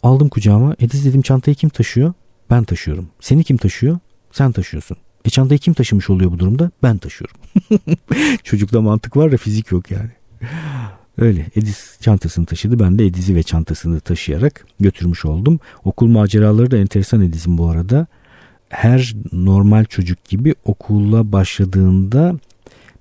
Aldım 0.02 0.28
kucağıma. 0.28 0.76
Ediz 0.78 1.04
dedim 1.04 1.22
çantayı 1.22 1.54
kim 1.54 1.70
taşıyor? 1.70 2.12
Ben 2.50 2.64
taşıyorum. 2.64 3.08
Seni 3.20 3.44
kim 3.44 3.56
taşıyor? 3.56 3.98
Sen 4.32 4.52
taşıyorsun. 4.52 4.96
E 5.24 5.30
çantayı 5.30 5.58
kim 5.58 5.74
taşımış 5.74 6.10
oluyor 6.10 6.32
bu 6.32 6.38
durumda? 6.38 6.70
Ben 6.82 6.98
taşıyorum. 6.98 7.36
Çocukta 8.44 8.80
mantık 8.80 9.16
var 9.16 9.32
da 9.32 9.36
fizik 9.36 9.72
yok 9.72 9.90
yani. 9.90 10.10
Öyle 11.18 11.46
Ediz 11.56 11.98
çantasını 12.00 12.46
taşıdı. 12.46 12.78
Ben 12.78 12.98
de 12.98 13.06
Ediz'i 13.06 13.36
ve 13.36 13.42
çantasını 13.42 14.00
taşıyarak 14.00 14.66
götürmüş 14.80 15.24
oldum. 15.24 15.60
Okul 15.84 16.06
maceraları 16.06 16.70
da 16.70 16.76
enteresan 16.76 17.22
Ediz'in 17.22 17.58
bu 17.58 17.68
arada. 17.68 18.06
Her 18.68 19.14
normal 19.32 19.84
çocuk 19.84 20.24
gibi 20.24 20.54
okula 20.64 21.32
başladığında 21.32 22.34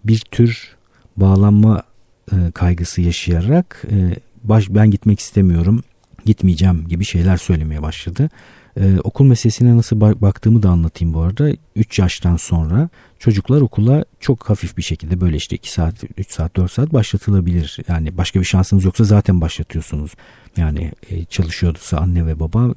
bir 0.04 0.20
tür 0.20 0.76
bağlanma 1.18 1.84
e, 2.32 2.52
kaygısı 2.52 3.02
yaşayarak 3.02 3.84
e, 3.92 4.16
baş, 4.44 4.70
ben 4.70 4.92
gitmek 4.92 5.20
istemiyorum, 5.20 5.84
gitmeyeceğim 6.26 6.88
gibi 6.88 7.06
şeyler 7.06 7.38
söylemeye 7.38 7.82
başladı. 7.82 8.30
Ee, 8.78 9.00
okul 9.04 9.26
meselesine 9.26 9.78
nasıl 9.78 10.02
baktığımı 10.02 10.64
da 10.64 10.70
anlatayım 10.70 11.14
bu 11.14 11.22
arada. 11.22 11.50
3 11.76 12.00
yaştan 12.00 12.36
sonra 12.36 12.90
çocuklar 13.20 13.62
okula 13.62 14.06
çok 14.20 14.50
hafif 14.50 14.78
bir 14.78 14.82
şekilde 14.82 15.22
böyle 15.22 15.36
işte 15.36 15.56
2 15.56 15.72
saat, 15.72 16.04
3 16.18 16.32
saat, 16.32 16.56
4 16.56 16.72
saat 16.72 16.94
başlatılabilir. 16.94 17.78
Yani 17.88 18.18
başka 18.18 18.40
bir 18.40 18.46
şansınız 18.46 18.84
yoksa 18.84 19.04
zaten 19.04 19.42
başlatıyorsunuz. 19.42 20.12
Yani 20.58 20.92
e, 21.10 21.26
çalışıyorsa 21.26 21.98
anne 21.98 22.26
ve 22.26 22.40
baba 22.40 22.74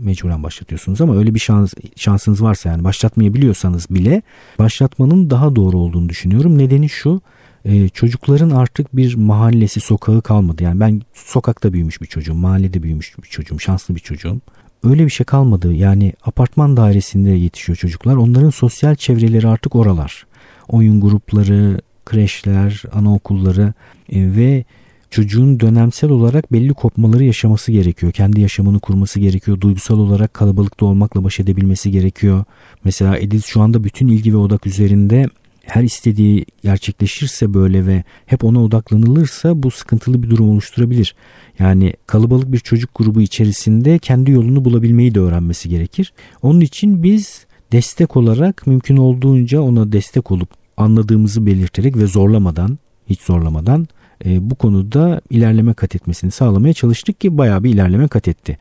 mecburen 0.00 0.42
başlatıyorsunuz 0.42 1.00
ama 1.00 1.16
öyle 1.16 1.34
bir 1.34 1.40
şans 1.40 1.74
şansınız 1.96 2.42
varsa 2.42 2.68
yani 2.68 2.84
başlatmayabiliyorsanız 2.84 3.86
bile 3.90 4.22
başlatmanın 4.58 5.30
daha 5.30 5.56
doğru 5.56 5.78
olduğunu 5.78 6.08
düşünüyorum. 6.08 6.58
Nedeni 6.58 6.88
şu 6.88 7.20
e, 7.64 7.88
çocukların 7.88 8.50
artık 8.50 8.96
bir 8.96 9.14
mahallesi 9.14 9.80
sokağı 9.80 10.22
kalmadı. 10.22 10.62
Yani 10.62 10.80
ben 10.80 11.02
sokakta 11.14 11.72
büyümüş 11.72 12.00
bir 12.02 12.06
çocuğum, 12.06 12.34
mahallede 12.34 12.82
büyümüş 12.82 13.18
bir 13.18 13.28
çocuğum, 13.28 13.58
şanslı 13.58 13.94
bir 13.94 14.00
çocuğum 14.00 14.40
öyle 14.84 15.04
bir 15.04 15.10
şey 15.10 15.24
kalmadı. 15.24 15.72
Yani 15.72 16.12
apartman 16.24 16.76
dairesinde 16.76 17.30
yetişiyor 17.30 17.76
çocuklar. 17.76 18.16
Onların 18.16 18.50
sosyal 18.50 18.94
çevreleri 18.94 19.48
artık 19.48 19.76
oralar. 19.76 20.26
Oyun 20.68 21.00
grupları, 21.00 21.80
kreşler, 22.06 22.82
anaokulları 22.92 23.72
e, 24.12 24.36
ve 24.36 24.64
çocuğun 25.10 25.60
dönemsel 25.60 26.10
olarak 26.10 26.52
belli 26.52 26.74
kopmaları 26.74 27.24
yaşaması 27.24 27.72
gerekiyor. 27.72 28.12
Kendi 28.12 28.40
yaşamını 28.40 28.80
kurması 28.80 29.20
gerekiyor. 29.20 29.60
Duygusal 29.60 29.98
olarak 29.98 30.34
kalabalıkta 30.34 30.86
olmakla 30.86 31.24
baş 31.24 31.40
edebilmesi 31.40 31.90
gerekiyor. 31.90 32.44
Mesela 32.84 33.18
Edith 33.18 33.46
şu 33.46 33.60
anda 33.60 33.84
bütün 33.84 34.08
ilgi 34.08 34.32
ve 34.32 34.36
odak 34.36 34.66
üzerinde 34.66 35.28
her 35.62 35.82
istediği 35.82 36.46
gerçekleşirse 36.62 37.54
böyle 37.54 37.86
ve 37.86 38.04
hep 38.26 38.44
ona 38.44 38.64
odaklanılırsa 38.64 39.62
bu 39.62 39.70
sıkıntılı 39.70 40.22
bir 40.22 40.30
durum 40.30 40.50
oluşturabilir. 40.50 41.14
Yani 41.58 41.94
kalabalık 42.06 42.52
bir 42.52 42.58
çocuk 42.58 42.90
grubu 42.94 43.20
içerisinde 43.20 43.98
kendi 43.98 44.30
yolunu 44.30 44.64
bulabilmeyi 44.64 45.14
de 45.14 45.20
öğrenmesi 45.20 45.68
gerekir. 45.68 46.12
Onun 46.42 46.60
için 46.60 47.02
biz 47.02 47.46
destek 47.72 48.16
olarak 48.16 48.66
mümkün 48.66 48.96
olduğunca 48.96 49.60
ona 49.60 49.92
destek 49.92 50.30
olup 50.30 50.48
anladığımızı 50.76 51.46
belirterek 51.46 51.96
ve 51.96 52.06
zorlamadan, 52.06 52.78
hiç 53.06 53.20
zorlamadan 53.20 53.88
e, 54.24 54.50
bu 54.50 54.54
konuda 54.54 55.20
ilerleme 55.30 55.74
kat 55.74 55.94
etmesini 55.94 56.30
sağlamaya 56.30 56.74
çalıştık 56.74 57.20
ki 57.20 57.38
bayağı 57.38 57.64
bir 57.64 57.70
ilerleme 57.70 58.08
kat 58.08 58.28
etti. 58.28 58.58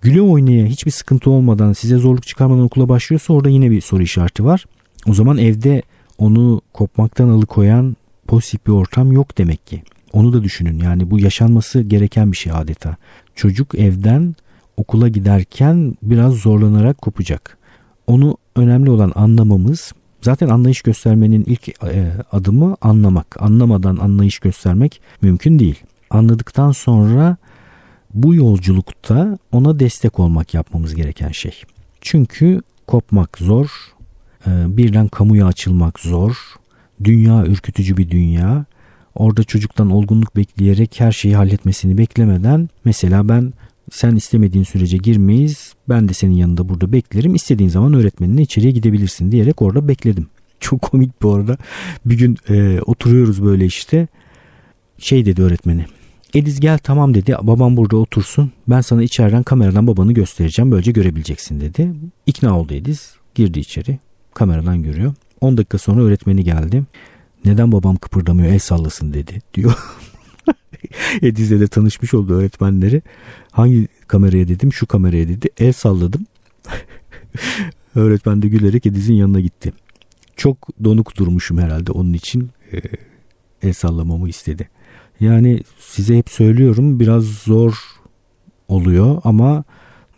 Güle 0.00 0.20
oynaya 0.20 0.66
hiçbir 0.66 0.90
sıkıntı 0.90 1.30
olmadan 1.30 1.72
size 1.72 1.96
zorluk 1.96 2.26
çıkarmadan 2.26 2.62
okula 2.62 2.88
başlıyorsa 2.88 3.32
orada 3.32 3.48
yine 3.48 3.70
bir 3.70 3.80
soru 3.80 4.02
işareti 4.02 4.44
var. 4.44 4.64
O 5.06 5.14
zaman 5.14 5.38
evde 5.38 5.82
onu 6.18 6.60
kopmaktan 6.72 7.28
alıkoyan 7.28 7.96
pozitif 8.26 8.66
bir 8.66 8.72
ortam 8.72 9.12
yok 9.12 9.38
demek 9.38 9.66
ki. 9.66 9.82
Onu 10.12 10.32
da 10.32 10.42
düşünün 10.42 10.78
yani 10.78 11.10
bu 11.10 11.18
yaşanması 11.18 11.80
gereken 11.80 12.32
bir 12.32 12.36
şey 12.36 12.52
adeta. 12.52 12.96
Çocuk 13.34 13.74
evden 13.74 14.34
okula 14.76 15.08
giderken 15.08 15.94
biraz 16.02 16.34
zorlanarak 16.34 17.02
kopacak. 17.02 17.58
Onu 18.06 18.36
önemli 18.56 18.90
olan 18.90 19.12
anlamamız 19.14 19.92
zaten 20.22 20.48
anlayış 20.48 20.82
göstermenin 20.82 21.44
ilk 21.46 21.68
e, 21.68 22.12
adımı 22.32 22.76
anlamak. 22.80 23.42
Anlamadan 23.42 23.96
anlayış 23.96 24.38
göstermek 24.38 25.00
mümkün 25.22 25.58
değil. 25.58 25.82
Anladıktan 26.10 26.72
sonra 26.72 27.36
bu 28.14 28.34
yolculukta 28.34 29.38
ona 29.52 29.78
destek 29.78 30.18
olmak 30.18 30.54
yapmamız 30.54 30.94
gereken 30.94 31.30
şey. 31.30 31.62
Çünkü 32.00 32.62
kopmak 32.86 33.38
zor, 33.38 33.68
e, 34.46 34.50
birden 34.76 35.08
kamuya 35.08 35.46
açılmak 35.46 36.00
zor, 36.00 36.36
dünya 37.04 37.46
ürkütücü 37.46 37.96
bir 37.96 38.10
dünya 38.10 38.64
Orada 39.18 39.44
çocuktan 39.44 39.90
olgunluk 39.90 40.36
bekleyerek 40.36 41.00
her 41.00 41.12
şeyi 41.12 41.36
halletmesini 41.36 41.98
beklemeden 41.98 42.68
mesela 42.84 43.28
ben 43.28 43.52
sen 43.92 44.16
istemediğin 44.16 44.64
sürece 44.64 44.96
girmeyiz. 44.96 45.74
Ben 45.88 46.08
de 46.08 46.12
senin 46.12 46.34
yanında 46.34 46.68
burada 46.68 46.92
beklerim. 46.92 47.34
İstediğin 47.34 47.68
zaman 47.68 47.94
öğretmenine 47.94 48.42
içeriye 48.42 48.72
gidebilirsin 48.72 49.32
diyerek 49.32 49.62
orada 49.62 49.88
bekledim. 49.88 50.26
Çok 50.60 50.82
komik 50.82 51.22
bu 51.22 51.34
arada. 51.34 51.56
Bir 52.06 52.18
gün 52.18 52.36
e, 52.48 52.80
oturuyoruz 52.80 53.44
böyle 53.44 53.64
işte. 53.66 54.08
Şey 54.98 55.26
dedi 55.26 55.42
öğretmeni. 55.42 55.86
Ediz 56.34 56.60
gel 56.60 56.78
tamam 56.78 57.14
dedi. 57.14 57.36
Babam 57.42 57.76
burada 57.76 57.96
otursun. 57.96 58.52
Ben 58.68 58.80
sana 58.80 59.02
içeriden 59.02 59.42
kameradan 59.42 59.86
babanı 59.86 60.12
göstereceğim. 60.12 60.70
Böylece 60.70 60.92
görebileceksin 60.92 61.60
dedi. 61.60 61.90
İkna 62.26 62.58
oldu 62.58 62.74
Ediz. 62.74 63.14
Girdi 63.34 63.60
içeri. 63.60 63.98
Kameradan 64.34 64.82
görüyor. 64.82 65.14
10 65.40 65.56
dakika 65.56 65.78
sonra 65.78 66.02
öğretmeni 66.02 66.44
geldi. 66.44 66.82
Neden 67.44 67.72
babam 67.72 67.96
kıpırdamıyor 67.96 68.52
el 68.52 68.58
sallasın 68.58 69.12
dedi 69.12 69.42
diyor. 69.54 69.72
Ediz'le 71.22 71.60
de 71.60 71.66
tanışmış 71.66 72.14
oldu 72.14 72.34
öğretmenleri. 72.34 73.02
Hangi 73.50 73.88
kameraya 74.06 74.48
dedim 74.48 74.72
şu 74.72 74.86
kameraya 74.86 75.28
dedi. 75.28 75.48
El 75.58 75.72
salladım. 75.72 76.26
Öğretmen 77.94 78.42
de 78.42 78.48
gülerek 78.48 78.86
Ediz'in 78.86 79.14
yanına 79.14 79.40
gitti. 79.40 79.72
Çok 80.36 80.68
donuk 80.84 81.16
durmuşum 81.16 81.58
herhalde 81.58 81.92
onun 81.92 82.12
için 82.12 82.50
e, 82.72 82.80
el 83.62 83.72
sallamamı 83.72 84.28
istedi. 84.28 84.68
Yani 85.20 85.60
size 85.78 86.18
hep 86.18 86.30
söylüyorum 86.30 87.00
biraz 87.00 87.24
zor 87.24 87.74
oluyor 88.68 89.20
ama 89.24 89.64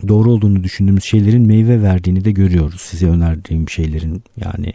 doğru 0.07 0.31
olduğunu 0.31 0.63
düşündüğümüz 0.63 1.03
şeylerin 1.03 1.47
meyve 1.47 1.81
verdiğini 1.81 2.25
de 2.25 2.31
görüyoruz. 2.31 2.81
Size 2.81 3.07
önerdiğim 3.07 3.69
şeylerin 3.69 4.23
yani 4.37 4.73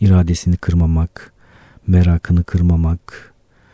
iradesini 0.00 0.56
kırmamak, 0.56 1.32
merakını 1.86 2.44
kırmamak. 2.44 3.31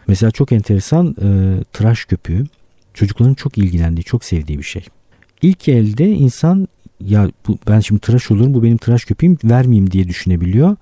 Mesela 0.08 0.30
çok 0.30 0.52
enteresan 0.52 1.16
e, 1.22 1.58
tıraş 1.72 2.04
köpüğü 2.04 2.46
çocukların 2.94 3.34
çok 3.34 3.58
ilgilendiği, 3.58 4.04
çok 4.04 4.24
sevdiği 4.24 4.58
bir 4.58 4.64
şey. 4.64 4.84
İlk 5.42 5.68
elde 5.68 6.06
insan 6.06 6.68
ya 7.00 7.30
bu, 7.48 7.58
ben 7.68 7.80
şimdi 7.80 8.00
tıraş 8.00 8.30
olurum 8.30 8.54
bu 8.54 8.62
benim 8.62 8.76
tıraş 8.76 9.04
köpüğüm 9.04 9.38
vermeyeyim 9.44 9.90
diye 9.90 10.08
düşünebiliyor. 10.08 10.76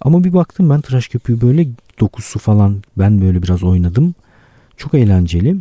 Ama 0.00 0.24
bir 0.24 0.32
baktım 0.32 0.70
ben 0.70 0.80
tıraş 0.80 1.08
köpüğü 1.08 1.40
böyle 1.40 1.68
dokusu 2.00 2.38
falan 2.38 2.82
ben 2.98 3.20
böyle 3.20 3.42
biraz 3.42 3.62
oynadım. 3.62 4.14
Çok 4.76 4.94
eğlenceli. 4.94 5.56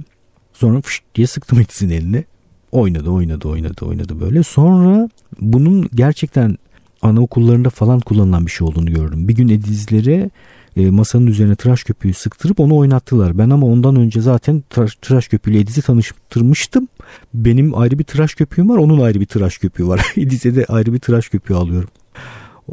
Sonra 0.53 0.81
fış 0.81 1.01
diye 1.15 1.27
sıktım 1.27 1.59
Edis'in 1.61 1.89
eline. 1.89 2.23
Oynadı 2.71 3.09
oynadı 3.09 3.47
oynadı 3.47 3.85
oynadı 3.85 4.19
böyle. 4.19 4.43
Sonra 4.43 5.09
bunun 5.41 5.89
gerçekten 5.95 6.57
anaokullarında 7.01 7.69
falan 7.69 7.99
kullanılan 7.99 8.45
bir 8.45 8.51
şey 8.51 8.67
olduğunu 8.67 8.93
gördüm. 8.93 9.27
Bir 9.27 9.35
gün 9.35 9.49
Edizlere 9.49 10.29
e, 10.77 10.91
masanın 10.91 11.27
üzerine 11.27 11.55
tıraş 11.55 11.83
köpüğü 11.83 12.13
sıktırıp 12.13 12.59
onu 12.59 12.77
oynattılar. 12.77 13.37
Ben 13.37 13.49
ama 13.49 13.67
ondan 13.67 13.95
önce 13.95 14.21
zaten 14.21 14.63
tıraş, 14.69 14.95
tıraş 14.95 15.27
köpüğüyle 15.27 15.59
Ediz'i 15.59 15.81
tanıştırmıştım. 15.81 16.87
Benim 17.33 17.77
ayrı 17.77 17.99
bir 17.99 18.03
tıraş 18.03 18.35
köpüğüm 18.35 18.69
var. 18.69 18.77
Onun 18.77 18.99
ayrı 18.99 19.19
bir 19.19 19.25
tıraş 19.25 19.57
köpüğü 19.57 19.87
var. 19.87 20.13
Ediz'e 20.17 20.55
de 20.55 20.65
ayrı 20.65 20.93
bir 20.93 20.99
tıraş 20.99 21.29
köpüğü 21.29 21.53
alıyorum. 21.53 21.89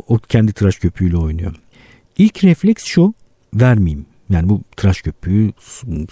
O 0.08 0.18
kendi 0.18 0.52
tıraş 0.52 0.76
köpüğüyle 0.76 1.16
oynuyor. 1.16 1.54
İlk 2.18 2.44
refleks 2.44 2.84
şu 2.84 3.14
vermeyeyim. 3.54 4.06
Yani 4.30 4.48
bu 4.48 4.62
tıraş 4.76 5.02
köpüğü 5.02 5.52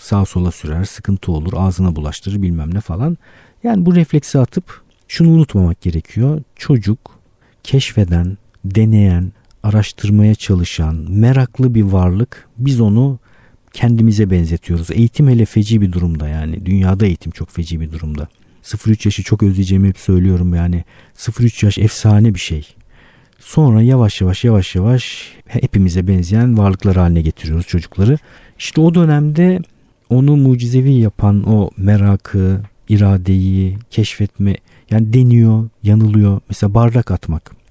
sağa 0.00 0.24
sola 0.24 0.50
sürer, 0.50 0.84
sıkıntı 0.84 1.32
olur, 1.32 1.52
ağzına 1.56 1.96
bulaştırır 1.96 2.42
bilmem 2.42 2.74
ne 2.74 2.80
falan. 2.80 3.18
Yani 3.62 3.86
bu 3.86 3.94
refleksi 3.94 4.38
atıp 4.38 4.82
şunu 5.08 5.30
unutmamak 5.30 5.80
gerekiyor. 5.80 6.42
Çocuk 6.56 6.98
keşfeden, 7.62 8.38
deneyen, 8.64 9.32
araştırmaya 9.62 10.34
çalışan, 10.34 11.06
meraklı 11.08 11.74
bir 11.74 11.82
varlık. 11.82 12.48
Biz 12.58 12.80
onu 12.80 13.18
kendimize 13.72 14.30
benzetiyoruz. 14.30 14.90
Eğitim 14.90 15.28
hele 15.28 15.44
feci 15.44 15.80
bir 15.80 15.92
durumda 15.92 16.28
yani. 16.28 16.66
Dünyada 16.66 17.06
eğitim 17.06 17.32
çok 17.32 17.50
feci 17.50 17.80
bir 17.80 17.92
durumda. 17.92 18.28
0-3 18.62 19.06
yaşı 19.08 19.22
çok 19.22 19.42
özleyeceğimi 19.42 19.88
hep 19.88 19.98
söylüyorum 19.98 20.54
yani. 20.54 20.84
0-3 21.16 21.64
yaş 21.64 21.78
efsane 21.78 22.34
bir 22.34 22.40
şey. 22.40 22.74
Sonra 23.38 23.82
yavaş 23.82 24.20
yavaş 24.20 24.44
yavaş 24.44 24.74
yavaş 24.74 25.32
hepimize 25.46 26.08
benzeyen 26.08 26.58
varlıklar 26.58 26.96
haline 26.96 27.22
getiriyoruz 27.22 27.66
çocukları. 27.66 28.18
İşte 28.58 28.80
o 28.80 28.94
dönemde 28.94 29.60
onu 30.10 30.36
mucizevi 30.36 30.92
yapan 30.92 31.48
o 31.48 31.70
merakı, 31.76 32.60
iradeyi, 32.88 33.78
keşfetme 33.90 34.56
yani 34.90 35.12
deniyor, 35.12 35.68
yanılıyor. 35.82 36.40
Mesela 36.48 36.74
bardak 36.74 37.10
atmak. 37.10 37.61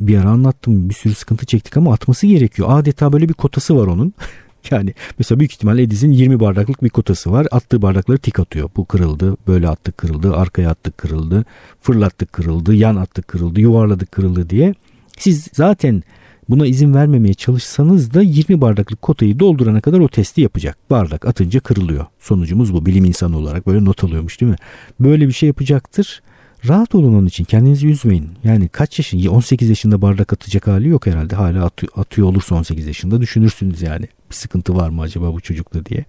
Bir 0.00 0.18
ara 0.18 0.28
anlattım 0.28 0.88
bir 0.88 0.94
sürü 0.94 1.14
sıkıntı 1.14 1.46
çektik 1.46 1.76
ama 1.76 1.92
atması 1.92 2.26
gerekiyor. 2.26 2.68
Adeta 2.70 3.12
böyle 3.12 3.28
bir 3.28 3.34
kotası 3.34 3.76
var 3.76 3.86
onun. 3.86 4.14
yani 4.70 4.94
mesela 5.18 5.38
büyük 5.38 5.52
ihtimalle 5.52 5.82
Ediz'in 5.82 6.10
20 6.10 6.40
bardaklık 6.40 6.84
bir 6.84 6.88
kotası 6.88 7.32
var. 7.32 7.46
Attığı 7.50 7.82
bardakları 7.82 8.18
tik 8.18 8.38
atıyor. 8.40 8.70
Bu 8.76 8.84
kırıldı, 8.84 9.36
böyle 9.46 9.68
attık 9.68 9.98
kırıldı, 9.98 10.36
arkaya 10.36 10.70
attık 10.70 10.98
kırıldı, 10.98 11.44
fırlattık 11.82 12.32
kırıldı, 12.32 12.74
yan 12.74 12.96
attık 12.96 13.28
kırıldı, 13.28 13.60
yuvarladık 13.60 14.12
kırıldı 14.12 14.50
diye. 14.50 14.74
Siz 15.18 15.48
zaten 15.52 16.02
buna 16.48 16.66
izin 16.66 16.94
vermemeye 16.94 17.34
çalışsanız 17.34 18.14
da 18.14 18.22
20 18.22 18.60
bardaklık 18.60 19.02
kotayı 19.02 19.38
doldurana 19.38 19.80
kadar 19.80 20.00
o 20.00 20.08
testi 20.08 20.40
yapacak. 20.40 20.78
Bardak 20.90 21.26
atınca 21.26 21.60
kırılıyor. 21.60 22.06
Sonucumuz 22.20 22.74
bu. 22.74 22.86
Bilim 22.86 23.04
insanı 23.04 23.38
olarak 23.38 23.66
böyle 23.66 23.84
not 23.84 24.04
alıyormuş 24.04 24.40
değil 24.40 24.52
mi? 24.52 24.58
Böyle 25.00 25.28
bir 25.28 25.32
şey 25.32 25.46
yapacaktır. 25.46 26.22
Rahat 26.68 26.94
olun 26.94 27.14
onun 27.14 27.26
için. 27.26 27.44
Kendinizi 27.44 27.88
üzmeyin. 27.88 28.28
Yani 28.44 28.68
kaç 28.68 28.98
yaşın? 28.98 29.26
18 29.26 29.68
yaşında 29.68 30.02
bardak 30.02 30.32
atacak 30.32 30.66
hali 30.66 30.88
yok 30.88 31.06
herhalde. 31.06 31.36
Hala 31.36 31.64
atıyor, 31.64 31.92
atıyor 31.96 32.28
olursa 32.28 32.54
18 32.54 32.86
yaşında 32.86 33.20
düşünürsünüz 33.20 33.82
yani. 33.82 34.08
Bir 34.30 34.34
sıkıntı 34.34 34.76
var 34.76 34.88
mı 34.88 35.02
acaba 35.02 35.34
bu 35.34 35.40
çocukta 35.40 35.84
diye. 35.84 36.04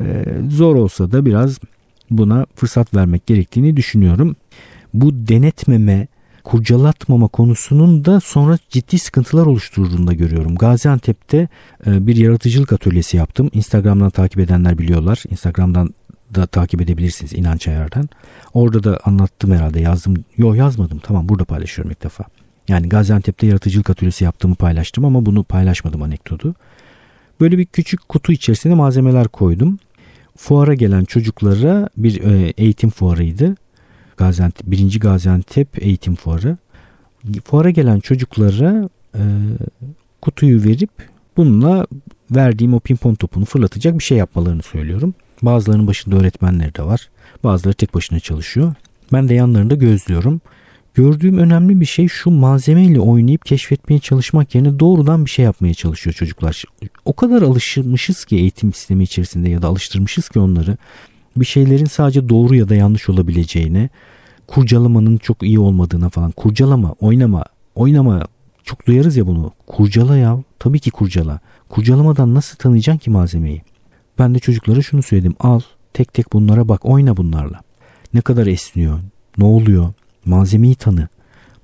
Ee, 0.00 0.24
zor 0.50 0.76
olsa 0.76 1.12
da 1.12 1.26
biraz 1.26 1.58
buna 2.10 2.46
fırsat 2.54 2.94
vermek 2.94 3.26
gerektiğini 3.26 3.76
düşünüyorum. 3.76 4.36
Bu 4.94 5.12
denetmeme, 5.12 6.08
kurcalatmama 6.44 7.28
konusunun 7.28 8.04
da 8.04 8.20
sonra 8.20 8.58
ciddi 8.68 8.98
sıkıntılar 8.98 9.46
oluşturduğunu 9.46 10.06
da 10.06 10.12
görüyorum. 10.12 10.56
Gaziantep'te 10.56 11.48
e, 11.86 12.06
bir 12.06 12.16
yaratıcılık 12.16 12.72
atölyesi 12.72 13.16
yaptım. 13.16 13.50
Instagram'dan 13.52 14.10
takip 14.10 14.38
edenler 14.38 14.78
biliyorlar. 14.78 15.22
Instagram'dan 15.30 15.94
da 16.34 16.46
takip 16.46 16.80
edebilirsiniz 16.80 17.32
İnanç 17.32 17.68
Ayar'dan. 17.68 18.08
Orada 18.54 18.84
da 18.84 19.00
anlattım 19.04 19.52
herhalde 19.52 19.80
yazdım. 19.80 20.24
Yok 20.36 20.56
yazmadım 20.56 20.98
tamam 21.02 21.28
burada 21.28 21.44
paylaşıyorum 21.44 21.90
ilk 21.90 22.02
defa. 22.02 22.24
Yani 22.68 22.88
Gaziantep'te 22.88 23.46
yaratıcılık 23.46 23.90
atölyesi 23.90 24.24
yaptığımı 24.24 24.54
paylaştım 24.54 25.04
ama 25.04 25.26
bunu 25.26 25.44
paylaşmadım 25.44 26.02
anekdotu. 26.02 26.54
Böyle 27.40 27.58
bir 27.58 27.66
küçük 27.66 28.08
kutu 28.08 28.32
içerisine 28.32 28.74
malzemeler 28.74 29.28
koydum. 29.28 29.78
Fuara 30.36 30.74
gelen 30.74 31.04
çocuklara 31.04 31.88
bir 31.96 32.22
e, 32.22 32.52
eğitim 32.56 32.90
fuarıydı. 32.90 33.56
Gaziantep, 34.16 34.66
birinci 34.66 34.98
Gaziantep 34.98 35.82
eğitim 35.82 36.14
fuarı. 36.14 36.56
Fuara 37.44 37.70
gelen 37.70 38.00
çocuklara 38.00 38.88
e, 39.14 39.22
kutuyu 40.22 40.64
verip 40.64 40.90
bununla 41.36 41.86
verdiğim 42.30 42.74
o 42.74 42.80
pimpon 42.80 43.14
topunu 43.14 43.44
fırlatacak 43.44 43.98
bir 43.98 44.04
şey 44.04 44.18
yapmalarını 44.18 44.62
söylüyorum. 44.62 45.14
Bazılarının 45.42 45.86
başında 45.86 46.16
öğretmenleri 46.16 46.74
de 46.74 46.82
var. 46.82 47.08
Bazıları 47.44 47.74
tek 47.74 47.94
başına 47.94 48.20
çalışıyor. 48.20 48.74
Ben 49.12 49.28
de 49.28 49.34
yanlarında 49.34 49.74
gözlüyorum. 49.74 50.40
Gördüğüm 50.94 51.38
önemli 51.38 51.80
bir 51.80 51.86
şey 51.86 52.08
şu 52.08 52.30
malzemeyle 52.30 53.00
oynayıp 53.00 53.46
keşfetmeye 53.46 54.00
çalışmak 54.00 54.54
yerine 54.54 54.78
doğrudan 54.78 55.24
bir 55.24 55.30
şey 55.30 55.44
yapmaya 55.44 55.74
çalışıyor 55.74 56.14
çocuklar. 56.14 56.64
O 57.04 57.12
kadar 57.12 57.42
alışmışız 57.42 58.24
ki 58.24 58.36
eğitim 58.36 58.72
sistemi 58.72 59.04
içerisinde 59.04 59.48
ya 59.48 59.62
da 59.62 59.68
alıştırmışız 59.68 60.28
ki 60.28 60.38
onları 60.38 60.76
bir 61.36 61.44
şeylerin 61.44 61.84
sadece 61.84 62.28
doğru 62.28 62.54
ya 62.54 62.68
da 62.68 62.74
yanlış 62.74 63.08
olabileceğine, 63.08 63.88
kurcalamanın 64.46 65.16
çok 65.16 65.42
iyi 65.42 65.58
olmadığına 65.58 66.10
falan. 66.10 66.30
Kurcalama, 66.30 66.94
oynama, 67.00 67.44
oynama 67.74 68.26
çok 68.64 68.86
duyarız 68.86 69.16
ya 69.16 69.26
bunu. 69.26 69.52
Kurcala 69.66 70.16
ya. 70.16 70.42
Tabii 70.58 70.80
ki 70.80 70.90
kurcala. 70.90 71.40
Kurcalamadan 71.68 72.34
nasıl 72.34 72.56
tanıyacaksın 72.56 72.98
ki 72.98 73.10
malzemeyi? 73.10 73.62
Ben 74.20 74.34
de 74.34 74.38
çocuklara 74.38 74.82
şunu 74.82 75.02
söyledim. 75.02 75.34
Al 75.40 75.60
tek 75.92 76.14
tek 76.14 76.32
bunlara 76.32 76.68
bak 76.68 76.84
oyna 76.84 77.16
bunlarla. 77.16 77.60
Ne 78.14 78.20
kadar 78.20 78.46
esniyor? 78.46 78.98
Ne 79.38 79.44
oluyor? 79.44 79.92
Malzemeyi 80.24 80.74
tanı. 80.74 81.08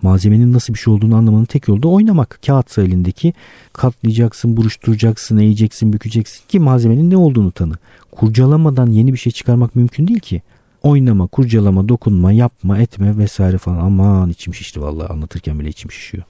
Malzemenin 0.03 0.53
nasıl 0.53 0.75
bir 0.75 0.79
şey 0.79 0.95
olduğunu 0.95 1.17
anlamanın 1.17 1.45
tek 1.45 1.69
yolu 1.69 1.83
da 1.83 1.89
oynamak. 1.89 2.39
Kağıtsa 2.47 2.83
elindeki 2.83 3.33
katlayacaksın, 3.73 4.57
buruşturacaksın, 4.57 5.39
eğeceksin, 5.39 5.93
bükeceksin 5.93 6.43
ki 6.49 6.61
malzemenin 6.61 7.11
ne 7.11 7.17
olduğunu 7.17 7.53
tanı. 7.53 7.75
Kurcalamadan 8.11 8.87
yeni 8.87 9.13
bir 9.13 9.19
şey 9.19 9.33
çıkarmak 9.33 9.77
mümkün 9.77 10.09
değil 10.09 10.21
ki. 10.21 10.43
Oynama, 10.83 11.27
kurcalama, 11.27 11.89
dokunma, 11.89 12.33
yapma, 12.33 12.79
etme 12.79 13.19
vesaire 13.19 13.59
falan. 13.59 13.79
Aman 13.79 14.31
içim 14.31 14.55
şişti 14.55 14.81
vallahi 14.81 15.13
anlatırken 15.13 15.61
bile 15.61 15.69
içim 15.69 15.91
şişiyor. 15.91 16.25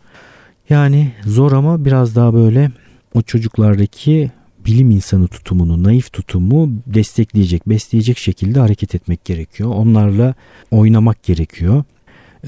Yani 0.71 1.13
zor 1.25 1.53
ama 1.53 1.85
biraz 1.85 2.17
daha 2.17 2.35
böyle 2.35 2.71
o 3.15 3.23
çocuklardaki 3.23 4.31
bilim 4.67 4.91
insanı 4.91 5.29
tutumunu, 5.29 5.83
naif 5.83 6.13
tutumu 6.13 6.71
destekleyecek, 6.87 7.69
besleyecek 7.69 8.19
şekilde 8.19 8.61
hareket 8.61 8.95
etmek 8.95 9.25
gerekiyor. 9.25 9.71
Onlarla 9.75 10.35
oynamak 10.71 11.23
gerekiyor. 11.23 11.85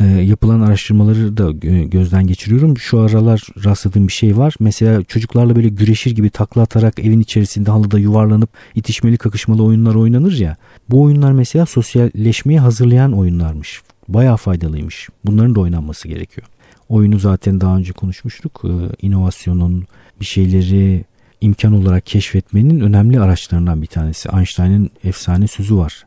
E, 0.00 0.04
yapılan 0.04 0.61
araştırmaları 0.61 1.37
da 1.37 1.50
gözden 1.87 2.26
geçiriyorum. 2.26 2.78
Şu 2.78 3.00
aralar 3.00 3.42
rastladığım 3.64 4.09
bir 4.09 4.12
şey 4.12 4.37
var. 4.37 4.54
Mesela 4.61 5.02
çocuklarla 5.02 5.57
böyle 5.57 5.68
güreşir 5.68 6.11
gibi 6.11 6.31
takla 6.31 6.62
atarak 6.62 6.98
evin 6.98 7.20
içerisinde 7.20 7.70
halıda 7.70 7.98
yuvarlanıp 7.98 8.50
itişmeli 8.74 9.16
kakışmalı 9.16 9.64
oyunlar 9.64 9.94
oynanır 9.94 10.38
ya. 10.38 10.57
Bu 10.90 11.02
oyunlar 11.02 11.33
mesela 11.33 11.66
sosyalleşmeye 11.66 12.61
hazırlayan 12.61 13.12
oyunlarmış. 13.12 13.83
Bayağı 14.09 14.37
faydalıymış. 14.37 15.09
Bunların 15.24 15.54
da 15.54 15.61
oynanması 15.61 16.09
gerekiyor. 16.09 16.46
Oyunu 16.88 17.18
zaten 17.18 17.61
daha 17.61 17.76
önce 17.76 17.92
konuşmuştuk. 17.92 18.62
Ee, 18.64 19.07
inovasyonun 19.07 19.87
bir 20.20 20.26
şeyleri 20.26 21.04
imkan 21.40 21.72
olarak 21.72 22.07
keşfetmenin 22.07 22.81
önemli 22.81 23.20
araçlarından 23.20 23.83
bir 23.83 23.87
tanesi. 23.87 24.29
Einstein'ın 24.29 24.90
efsane 25.05 25.46
sözü 25.46 25.77
var. 25.77 26.07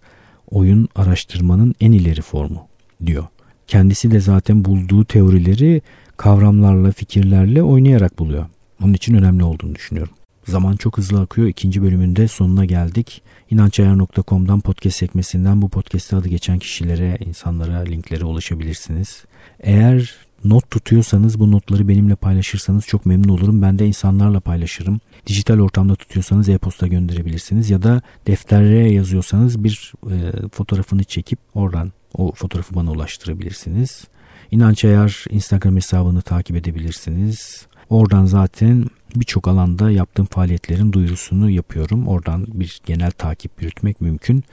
Oyun 0.52 0.90
araştırmanın 0.96 1.76
en 1.82 1.92
ileri 1.92 2.22
formu 2.22 2.68
diyor. 3.06 3.26
Kendisi 3.68 4.12
de 4.12 4.20
zaten 4.20 4.66
bulduğu 4.66 5.06
teorileri 5.06 5.82
kavramlarla, 6.18 6.92
fikirlerle 6.92 7.64
oynayarak 7.64 8.20
buluyor. 8.20 8.46
Onun 8.84 8.94
için 8.94 9.16
önemli 9.16 9.44
olduğunu 9.44 9.76
düşünüyorum. 9.76 10.14
Zaman 10.48 10.76
çok 10.76 10.98
hızlı 10.98 11.22
akıyor. 11.22 11.48
İkinci 11.48 11.82
bölümünde 11.82 12.28
sonuna 12.28 12.66
geldik. 12.66 13.22
İnançayar.com'dan 13.50 14.60
podcast 14.60 14.98
sekmesinden 14.98 15.62
bu 15.62 15.70
podcast'te 15.70 16.16
adı 16.16 16.28
geçen 16.30 16.60
kişilere, 16.60 17.18
insanlara, 17.26 17.80
linklere 17.80 18.26
ulaşabilirsiniz. 18.26 19.26
Eğer 19.60 20.16
not 20.44 20.72
tutuyorsanız 20.72 21.40
bu 21.40 21.52
notları 21.52 21.88
benimle 21.88 22.16
paylaşırsanız 22.16 22.86
çok 22.86 23.06
memnun 23.06 23.30
olurum. 23.30 23.62
Ben 23.62 23.80
de 23.80 23.88
insanlarla 23.88 24.40
paylaşırım. 24.40 25.00
Dijital 25.28 25.60
ortamda 25.60 25.96
tutuyorsanız 25.96 26.50
e-posta 26.50 26.88
gönderebilirsiniz 26.88 27.70
ya 27.70 27.84
da 27.84 28.02
deftere 28.28 28.92
yazıyorsanız 28.92 29.64
bir 29.64 29.94
e, 30.12 30.48
fotoğrafını 30.48 31.04
çekip 31.04 31.40
oradan 31.54 31.92
o 32.18 32.32
fotoğrafı 32.32 32.76
bana 32.76 32.92
ulaştırabilirsiniz. 32.92 34.04
İnanç 34.52 34.86
Ayar 34.86 35.26
Instagram 35.30 35.76
hesabını 35.76 36.22
takip 36.22 36.56
edebilirsiniz. 36.56 37.68
Oradan 37.90 38.26
zaten 38.26 38.86
birçok 39.16 39.48
alanda 39.48 39.92
yaptığım 39.92 40.26
faaliyetlerin 40.26 40.94
duyurusunu 40.94 41.50
yapıyorum. 41.50 42.08
Oradan 42.08 42.46
bir 42.48 42.82
genel 42.86 43.12
takip 43.12 43.62
yürütmek 43.62 44.02
mümkün. 44.02 44.44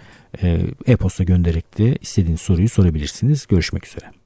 E, 0.42 0.60
e-posta 0.86 1.24
göndererek 1.24 1.78
de 1.78 1.96
istediğiniz 2.00 2.40
soruyu 2.40 2.68
sorabilirsiniz. 2.68 3.46
Görüşmek 3.46 3.86
üzere. 3.86 4.17